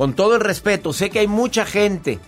Con 0.00 0.14
todo 0.14 0.34
el 0.34 0.40
respeto, 0.40 0.94
sé 0.94 1.10
que 1.10 1.18
hay 1.18 1.26
mucha 1.26 1.66
gente 1.66 2.20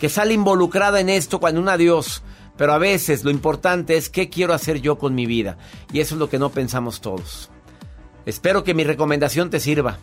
que 0.00 0.08
sale 0.08 0.32
involucrada 0.32 0.98
en 0.98 1.10
esto 1.10 1.40
cuando 1.40 1.60
un 1.60 1.68
adiós. 1.68 2.22
Pero 2.56 2.72
a 2.72 2.78
veces 2.78 3.22
lo 3.22 3.30
importante 3.30 3.98
es 3.98 4.08
qué 4.08 4.30
quiero 4.30 4.54
hacer 4.54 4.80
yo 4.80 4.96
con 4.96 5.14
mi 5.14 5.26
vida. 5.26 5.58
Y 5.92 6.00
eso 6.00 6.14
es 6.14 6.18
lo 6.18 6.30
que 6.30 6.38
no 6.38 6.48
pensamos 6.52 7.02
todos. 7.02 7.50
Espero 8.24 8.64
que 8.64 8.72
mi 8.72 8.82
recomendación 8.82 9.50
te 9.50 9.60
sirva. 9.60 9.98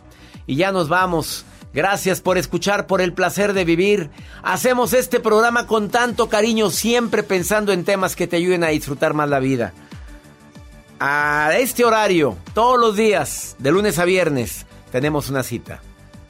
Y 0.46 0.54
ya 0.54 0.70
nos 0.70 0.88
vamos. 0.88 1.44
Gracias 1.74 2.20
por 2.20 2.38
escuchar, 2.38 2.86
por 2.86 3.00
el 3.00 3.12
placer 3.12 3.54
de 3.54 3.64
vivir. 3.64 4.10
Hacemos 4.44 4.92
este 4.92 5.18
programa 5.18 5.66
con 5.66 5.90
tanto 5.90 6.28
cariño, 6.28 6.70
siempre 6.70 7.24
pensando 7.24 7.72
en 7.72 7.82
temas 7.82 8.14
que 8.14 8.28
te 8.28 8.36
ayuden 8.36 8.62
a 8.62 8.68
disfrutar 8.68 9.14
más 9.14 9.28
la 9.28 9.40
vida. 9.40 9.72
A 11.00 11.54
este 11.58 11.84
horario, 11.84 12.36
todos 12.54 12.78
los 12.78 12.94
días, 12.94 13.56
de 13.58 13.72
lunes 13.72 13.98
a 13.98 14.04
viernes, 14.04 14.64
tenemos 14.92 15.28
una 15.28 15.42
cita. 15.42 15.82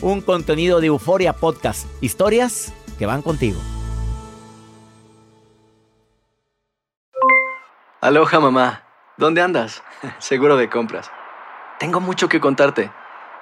Un 0.00 0.20
contenido 0.20 0.80
de 0.80 0.88
Euforia 0.88 1.32
Podcast, 1.32 1.86
historias 2.02 2.74
que 2.98 3.06
van 3.06 3.22
contigo. 3.22 3.58
Aloha 8.00 8.40
mamá, 8.40 8.82
¿dónde 9.16 9.40
andas? 9.40 9.82
Seguro 10.18 10.56
de 10.56 10.68
compras. 10.68 11.10
Tengo 11.78 12.00
mucho 12.00 12.28
que 12.28 12.40
contarte. 12.40 12.90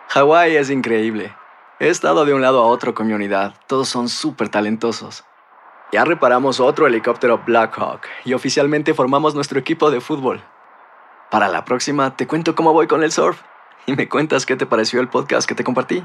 Hawái 0.08 0.56
es 0.56 0.70
increíble. 0.70 1.34
He 1.80 1.88
estado 1.88 2.24
de 2.24 2.34
un 2.34 2.42
lado 2.42 2.62
a 2.62 2.66
otro 2.66 2.94
con 2.94 3.08
mi 3.08 3.12
unidad. 3.12 3.54
Todos 3.66 3.88
son 3.88 4.08
súper 4.08 4.48
talentosos. 4.48 5.24
Ya 5.90 6.04
reparamos 6.04 6.60
otro 6.60 6.86
helicóptero 6.86 7.42
Blackhawk 7.44 8.02
y 8.24 8.34
oficialmente 8.34 8.94
formamos 8.94 9.34
nuestro 9.34 9.58
equipo 9.58 9.90
de 9.90 10.00
fútbol. 10.00 10.42
Para 11.30 11.48
la 11.48 11.64
próxima 11.64 12.16
te 12.16 12.26
cuento 12.26 12.54
cómo 12.54 12.72
voy 12.72 12.86
con 12.86 13.02
el 13.02 13.10
surf 13.10 13.40
y 13.86 13.96
me 13.96 14.08
cuentas 14.08 14.46
qué 14.46 14.54
te 14.54 14.66
pareció 14.66 15.00
el 15.00 15.08
podcast 15.08 15.48
que 15.48 15.54
te 15.54 15.64
compartí, 15.64 16.04